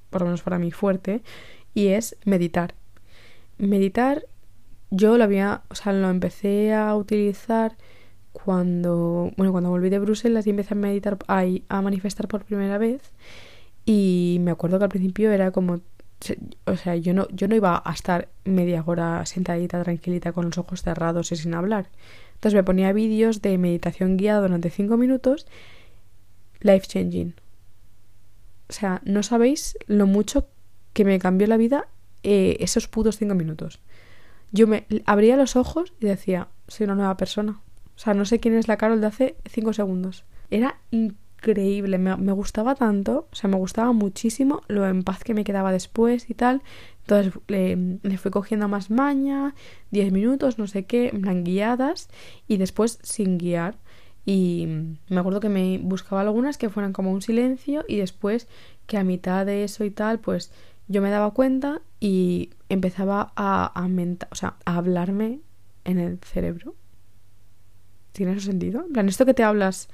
por 0.10 0.22
lo 0.22 0.28
menos 0.28 0.42
para 0.42 0.58
mí, 0.58 0.72
fuerte 0.72 1.22
y 1.76 1.90
es 1.90 2.18
meditar. 2.26 2.74
Meditar 3.60 4.26
yo 4.90 5.16
lo 5.16 5.24
había, 5.24 5.62
o 5.70 5.76
sea, 5.76 5.94
lo 5.94 6.10
empecé 6.10 6.74
a 6.74 6.96
utilizar 6.96 7.78
cuando, 8.44 9.32
bueno, 9.36 9.52
cuando 9.52 9.70
volví 9.70 9.90
de 9.90 10.00
Bruselas 10.00 10.46
y 10.48 10.52
empecé 10.52 10.74
a 10.74 10.78
meditar, 10.78 11.18
a, 11.28 11.44
a 11.70 11.82
manifestar 11.82 12.28
por 12.28 12.46
primera 12.46 12.78
vez 12.78 13.02
y 13.86 14.38
me 14.42 14.52
acuerdo 14.52 14.78
que 14.78 14.86
al 14.86 14.90
principio 14.90 15.32
era 15.32 15.52
como 15.52 15.82
o 16.66 16.76
sea, 16.76 16.96
yo 16.96 17.14
no, 17.14 17.28
yo 17.30 17.48
no 17.48 17.56
iba 17.56 17.82
a 17.86 17.94
estar 17.94 18.30
media 18.44 18.84
hora 18.86 19.26
sentadita, 19.26 19.84
tranquilita, 19.84 20.32
con 20.32 20.46
los 20.46 20.58
ojos 20.58 20.82
cerrados 20.82 21.32
y 21.32 21.36
sin 21.36 21.54
hablar. 21.54 21.90
Entonces 22.34 22.56
me 22.56 22.64
ponía 22.64 22.92
vídeos 22.92 23.42
de 23.42 23.58
meditación 23.58 24.18
guiada 24.18 24.42
durante 24.42 24.70
cinco 24.70 24.98
minutos, 24.98 25.46
life 26.62 26.88
changing. 26.88 27.36
O 28.70 28.74
sea, 28.74 29.02
no 29.06 29.24
sabéis 29.24 29.78
lo 29.86 30.08
mucho 30.08 30.48
que 30.94 31.06
me 31.06 31.20
cambió 31.20 31.48
la 31.48 31.58
vida 31.58 31.88
eh, 32.24 32.58
esos 32.60 32.88
putos 32.88 33.18
cinco 33.18 33.36
minutos. 33.36 33.80
Yo 34.52 34.68
me 34.68 34.86
abría 35.06 35.38
los 35.38 35.56
ojos 35.56 35.94
y 36.00 36.08
decía, 36.08 36.48
soy 36.68 36.86
una 36.86 36.96
nueva 36.96 37.16
persona. 37.16 37.62
O 37.98 38.00
sea, 38.00 38.14
no 38.14 38.26
sé 38.26 38.40
quién 38.40 38.56
es 38.56 38.68
la 38.68 38.78
Carol 38.78 39.02
de 39.02 39.08
hace 39.08 39.38
cinco 39.46 39.74
segundos. 39.74 40.24
Era 40.52 40.80
increíble, 40.92 41.98
me, 41.98 42.32
gustaba 42.32 42.76
tanto, 42.76 43.28
o 43.32 43.36
sea, 43.36 43.50
me 43.50 43.58
gustaba 43.58 43.92
muchísimo 43.92 44.62
lo 44.68 44.88
en 44.88 45.04
paz 45.04 45.24
que 45.24 45.34
me 45.34 45.44
quedaba 45.44 45.72
después 45.72 46.30
y 46.30 46.36
tal. 46.36 46.62
Entonces 47.02 47.34
le, 47.48 48.18
fui 48.20 48.30
cogiendo 48.30 48.68
más 48.68 48.92
maña, 48.92 49.56
diez 49.90 50.12
minutos, 50.12 50.60
no 50.60 50.68
sé 50.68 50.86
qué, 50.86 51.08
en 51.08 51.44
guiadas 51.44 52.10
y 52.48 52.58
después 52.58 53.00
sin 53.02 53.40
guiar. 53.40 53.78
Y 54.26 54.68
me 55.10 55.20
acuerdo 55.20 55.40
que 55.40 55.50
me 55.50 55.80
buscaba 55.80 56.22
algunas 56.22 56.60
que 56.60 56.70
fueran 56.70 56.94
como 56.94 57.12
un 57.12 57.24
silencio 57.24 57.84
y 57.88 57.98
después 57.98 58.48
que 58.86 58.98
a 58.98 59.04
mitad 59.04 59.46
de 59.46 59.64
eso 59.64 59.86
y 59.86 59.90
tal, 59.92 60.20
pues 60.20 60.52
yo 60.88 61.02
me 61.02 61.10
daba 61.10 61.32
cuenta 61.32 61.82
y 62.00 62.52
empezaba 62.70 63.34
a, 63.36 63.72
a, 63.74 63.88
o 64.32 64.36
sea, 64.36 64.56
a 64.66 64.78
hablarme 64.78 65.40
en 65.84 65.98
el 65.98 66.20
cerebro 66.20 66.76
¿Tiene 68.18 68.40
sentido? 68.40 68.84
En 68.88 68.94
plan, 68.94 69.08
esto 69.08 69.28
que 69.28 69.36
te 69.36 69.44
hablas, 69.44 69.90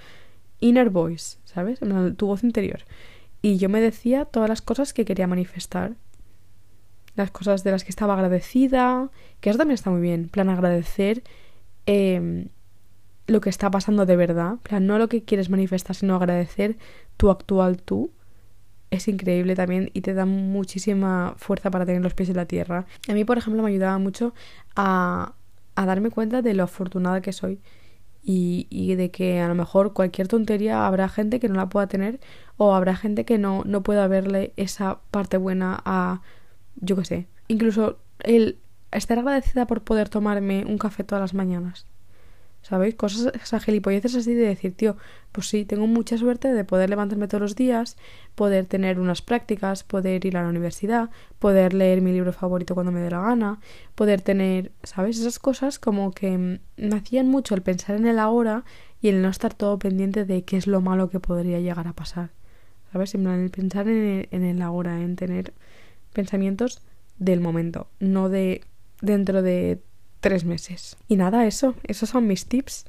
inner 0.62 0.89
voice, 0.89 1.39
¿sabes? 1.43 1.81
En 1.81 1.89
plan, 1.89 2.15
tu 2.15 2.27
voz 2.27 2.41
interior. 2.41 2.86
Y 3.41 3.57
yo 3.57 3.67
me 3.67 3.81
decía 3.81 4.23
todas 4.23 4.47
las 4.47 4.62
cosas 4.62 4.93
que 4.93 5.03
quería 5.03 5.27
manifestar. 5.27 5.95
Las 7.17 7.31
cosas 7.31 7.65
de 7.65 7.71
las 7.71 7.83
que 7.83 7.89
estaba 7.89 8.13
agradecida. 8.13 9.09
Que 9.41 9.49
eso 9.49 9.59
también 9.59 9.75
está 9.75 9.89
muy 9.89 9.99
bien. 9.99 10.21
En 10.21 10.29
plan, 10.29 10.47
agradecer 10.47 11.21
em, 11.86 12.47
lo 13.27 13.41
que 13.41 13.49
está 13.49 13.69
pasando 13.69 14.05
de 14.05 14.15
verdad. 14.15 14.55
Plan, 14.63 14.88
no 14.88 14.97
lo 14.97 15.09
que 15.09 15.25
quieres 15.25 15.49
manifestar, 15.49 15.93
sino 15.93 16.15
agradecer 16.15 16.77
tu 17.17 17.29
actual 17.29 17.81
tú. 17.81 18.09
Es 18.89 19.09
increíble 19.09 19.55
también 19.55 19.91
y 19.93 19.99
te 19.99 20.13
da 20.13 20.25
muchísima 20.25 21.33
fuerza 21.36 21.71
para 21.71 21.86
tener 21.86 22.01
los 22.01 22.13
pies 22.13 22.29
en 22.29 22.38
la 22.38 22.45
tierra. 22.45 22.86
A 23.09 23.13
mí, 23.13 23.25
por 23.25 23.38
ejemplo, 23.38 23.63
me 23.63 23.69
ayudaba 23.69 23.97
mucho 23.97 24.33
a, 24.77 25.33
a 25.75 25.86
darme 25.86 26.09
cuenta 26.09 26.41
de 26.41 26.53
lo 26.53 26.63
afortunada 26.63 27.19
que 27.19 27.33
soy 27.33 27.59
y, 28.23 28.67
y, 28.69 28.95
de 28.95 29.12
que 29.12 29.41
a 29.41 29.47
lo 29.47 29.55
mejor 29.55 29.93
cualquier 29.93 30.27
tontería 30.27 30.88
habrá 30.88 31.09
gente 31.09 31.39
que 31.39 31.49
no 31.49 31.55
la 31.55 31.69
pueda 31.69 31.88
tener 31.88 32.19
o 32.57 32.73
habrá 32.73 32.95
gente 32.95 33.25
que 33.25 33.38
no, 33.38 33.63
no 33.65 33.83
pueda 33.83 34.07
verle 34.07 34.53
esa 34.55 34.99
parte 35.12 35.38
buena 35.38 35.81
a, 35.86 36.21
yo 36.77 36.95
qué 36.95 37.05
sé, 37.05 37.27
incluso 37.47 37.97
el 38.19 38.57
estar 38.91 39.19
agradecida 39.19 39.67
por 39.67 39.81
poder 39.81 40.09
tomarme 40.09 40.65
un 40.65 40.77
café 40.77 41.03
todas 41.03 41.21
las 41.21 41.33
mañanas. 41.33 41.86
¿Sabéis? 42.63 42.95
Cosas, 42.95 43.34
esas 43.36 44.15
así 44.15 44.34
de 44.34 44.47
decir, 44.47 44.73
tío, 44.73 44.95
pues 45.34 45.47
sí, 45.47 45.65
tengo 45.65 45.86
mucha 45.86 46.17
suerte 46.17 46.54
de 46.54 46.63
poder 46.63 46.89
levantarme 46.89 47.28
todos 47.28 47.41
los 47.41 47.56
días, 47.58 47.97
poder 48.36 48.65
tener 48.67 49.02
unas 49.02 49.21
prácticas, 49.21 49.84
poder 49.84 50.26
ir 50.26 50.38
a 50.38 50.43
la 50.43 50.47
universidad, 50.47 51.10
poder 51.39 51.73
leer 51.73 52.02
mi 52.02 52.13
libro 52.13 52.32
favorito 52.32 52.73
cuando 52.73 52.93
me 52.93 53.02
dé 53.02 53.12
la 53.12 53.19
gana, 53.19 53.60
poder 53.95 54.21
tener, 54.21 54.71
¿sabes? 54.84 55.19
Esas 55.19 55.39
cosas 55.39 55.78
como 55.78 56.12
que 56.12 56.60
me 56.78 56.95
hacían 56.95 57.28
mucho 57.28 57.54
el 57.54 57.63
pensar 57.63 57.97
en 57.97 58.08
el 58.08 58.17
ahora 58.17 58.63
y 59.02 59.10
el 59.10 59.21
no 59.21 59.28
estar 59.28 59.54
todo 59.54 59.78
pendiente 59.78 60.23
de 60.23 60.45
qué 60.45 60.56
es 60.56 60.65
lo 60.65 60.80
malo 60.80 61.10
que 61.10 61.19
podría 61.19 61.60
llegar 61.60 61.88
a 61.89 61.93
pasar. 61.93 62.30
¿Sabes? 62.93 63.13
En 63.13 63.28
el 63.28 63.49
pensar 63.49 63.89
en 63.89 63.97
el, 63.97 64.28
en 64.32 64.43
el 64.45 64.62
ahora, 64.62 65.02
en 65.02 65.17
tener 65.17 65.54
pensamientos 66.13 66.82
del 67.17 67.41
momento, 67.41 67.88
no 67.99 68.30
de 68.30 68.62
dentro 69.02 69.41
de 69.41 69.82
tres 70.23 70.45
meses. 70.45 70.95
Y 71.09 71.17
nada, 71.17 71.45
eso, 71.45 71.75
esos 71.83 72.09
son 72.09 72.27
mis 72.27 72.45
tips. 72.45 72.86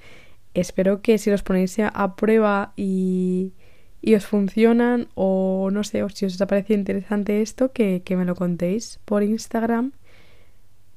Espero 0.55 1.03
que 1.03 1.19
si 1.19 1.31
los 1.31 1.43
ponéis 1.43 1.77
a 1.81 2.15
prueba 2.15 2.73
y, 2.77 3.53
y 4.01 4.15
os 4.15 4.25
funcionan 4.25 5.09
o 5.17 5.69
no 5.73 5.83
sé, 5.83 6.05
o 6.05 6.09
si 6.09 6.27
os 6.27 6.41
ha 6.41 6.47
parecido 6.47 6.79
interesante 6.79 7.43
esto, 7.43 7.73
que, 7.73 8.03
que 8.05 8.17
me 8.17 8.25
lo 8.25 8.37
contéis 8.37 9.01
por 9.05 9.25
Instagram, 9.25 9.91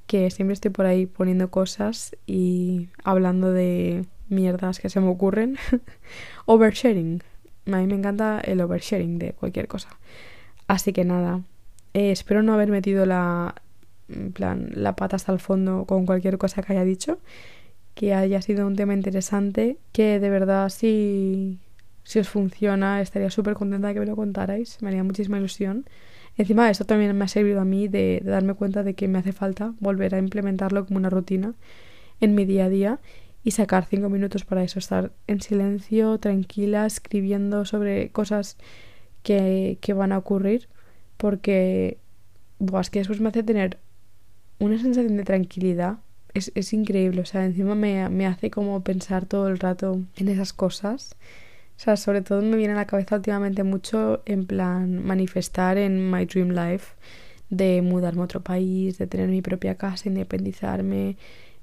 que 0.06 0.30
siempre 0.30 0.54
estoy 0.54 0.70
por 0.70 0.86
ahí 0.86 1.08
poniendo 1.08 1.50
cosas 1.50 2.16
y 2.28 2.90
hablando 3.04 3.52
de 3.52 4.06
mierdas 4.30 4.80
que 4.80 4.90
se 4.90 5.00
me 5.00 5.08
ocurren. 5.08 5.58
oversharing. 6.46 7.24
A 7.66 7.78
mí 7.78 7.88
me 7.88 7.96
encanta 7.96 8.40
el 8.42 8.62
oversharing 8.62 9.18
de 9.18 9.34
cualquier 9.34 9.68
cosa. 9.68 9.90
Así 10.68 10.94
que 10.94 11.04
nada, 11.04 11.42
eh, 11.96 12.12
espero 12.12 12.44
no 12.44 12.54
haber 12.54 12.70
metido 12.70 13.08
la, 13.08 13.56
en 14.10 14.32
plan, 14.32 14.70
la 14.74 14.96
pata 14.96 15.16
hasta 15.16 15.32
el 15.32 15.40
fondo 15.40 15.86
con 15.86 16.06
cualquier 16.06 16.38
cosa 16.38 16.62
que 16.62 16.74
haya 16.74 16.84
dicho, 16.84 17.20
que 17.94 18.14
haya 18.14 18.42
sido 18.42 18.68
un 18.68 18.76
tema 18.76 18.94
interesante, 18.94 19.78
que 19.92 20.20
de 20.20 20.30
verdad 20.30 20.70
si, 20.70 21.60
si 22.04 22.20
os 22.20 22.30
funciona 22.30 23.02
estaría 23.02 23.30
súper 23.30 23.56
contenta 23.56 23.90
de 23.90 23.96
que 23.96 24.00
me 24.00 24.06
lo 24.06 24.16
contarais, 24.16 24.78
me 24.82 24.90
haría 24.90 25.04
muchísima 25.04 25.38
ilusión. 25.38 25.86
Encima 26.38 26.70
esto 26.70 26.86
también 26.86 27.18
me 27.18 27.26
ha 27.26 27.28
servido 27.28 27.60
a 27.60 27.66
mí 27.66 27.88
de, 27.88 28.22
darme 28.24 28.54
cuenta 28.54 28.84
de 28.84 28.94
que 28.94 29.08
me 29.08 29.18
hace 29.18 29.34
falta 29.34 29.74
volver 29.80 30.14
a 30.14 30.20
implementarlo 30.20 30.86
como 30.86 30.98
una 31.00 31.10
rutina 31.10 31.56
en 32.22 32.36
mi 32.36 32.46
día 32.46 32.66
a 32.66 32.70
día 32.70 33.00
y 33.44 33.52
sacar 33.52 33.86
cinco 33.86 34.10
minutos 34.10 34.46
para 34.46 34.64
eso, 34.64 34.78
estar 34.78 35.12
en 35.26 35.42
silencio, 35.42 36.20
tranquila, 36.20 36.86
escribiendo 36.86 37.66
sobre 37.66 38.10
cosas 38.12 38.58
que, 39.24 39.80
que 39.82 39.94
van 39.94 40.12
a 40.12 40.18
ocurrir, 40.20 40.68
porque 41.18 41.98
buah, 42.60 42.82
es 42.82 42.90
que 42.90 43.00
después 43.00 43.22
me 43.22 43.30
hace 43.30 43.44
tener 43.44 43.80
una 44.60 44.78
sensación 44.80 45.18
de 45.18 45.24
tranquilidad. 45.24 46.00
Es, 46.34 46.52
es 46.56 46.74
increíble, 46.74 47.22
o 47.22 47.26
sea, 47.26 47.46
encima 47.46 47.76
me, 47.76 48.10
me 48.10 48.28
hace 48.28 48.52
como 48.52 48.84
pensar 48.84 49.26
todo 49.26 49.48
el 49.48 49.60
rato 49.60 50.02
en 50.18 50.30
esas 50.30 50.54
cosas. 50.54 51.16
O 51.78 51.80
sea, 51.80 51.96
sobre 51.96 52.22
todo 52.22 52.42
me 52.42 52.58
viene 52.58 52.74
a 52.74 52.78
la 52.78 52.88
cabeza 52.88 53.16
últimamente 53.16 53.64
mucho 53.64 54.24
en 54.26 54.46
plan 54.48 55.04
manifestar 55.06 55.78
en 55.78 56.10
My 56.12 56.26
Dream 56.26 56.50
Life 56.50 56.96
de 57.50 57.82
mudarme 57.82 58.22
a 58.22 58.26
otro 58.26 58.42
país, 58.42 58.98
de 58.98 59.08
tener 59.08 59.30
mi 59.30 59.42
propia 59.42 59.76
casa, 59.76 60.10
independizarme, 60.10 61.18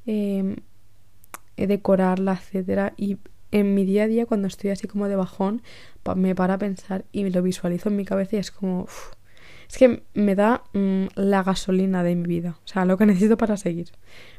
eh, 0.06 0.56
decorarla, 1.56 2.34
etcétera. 2.34 2.94
Y 2.96 3.18
en 3.50 3.74
mi 3.74 3.84
día 3.84 4.04
a 4.04 4.06
día, 4.08 4.26
cuando 4.26 4.48
estoy 4.48 4.70
así 4.70 4.86
como 4.86 5.08
de 5.08 5.16
bajón, 5.16 5.62
me 6.16 6.34
para 6.34 6.54
a 6.54 6.58
pensar 6.58 7.04
y 7.12 7.28
lo 7.30 7.42
visualizo 7.42 7.88
en 7.88 7.96
mi 7.96 8.04
cabeza 8.04 8.36
y 8.36 8.38
es 8.40 8.50
como. 8.50 8.86
Es 9.68 9.78
que 9.78 10.02
me 10.14 10.34
da 10.34 10.62
mm, 10.72 11.06
la 11.14 11.42
gasolina 11.42 12.02
de 12.02 12.14
mi 12.14 12.26
vida. 12.26 12.56
O 12.64 12.68
sea, 12.68 12.84
lo 12.84 12.96
que 12.96 13.06
necesito 13.06 13.36
para 13.36 13.56
seguir. 13.56 13.88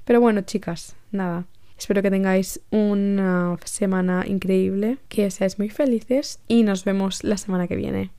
Pero 0.04 0.22
bueno, 0.22 0.42
chicas, 0.42 0.96
nada. 1.12 1.46
Espero 1.78 2.02
que 2.02 2.10
tengáis 2.10 2.62
una 2.72 3.58
semana 3.66 4.24
increíble, 4.26 4.98
que 5.10 5.30
seáis 5.30 5.60
muy 5.60 5.70
felices 5.70 6.40
y 6.48 6.64
nos 6.64 6.86
vemos 6.86 7.24
la 7.24 7.38
semana 7.38 7.68
que 7.68 7.76
viene. 7.76 8.12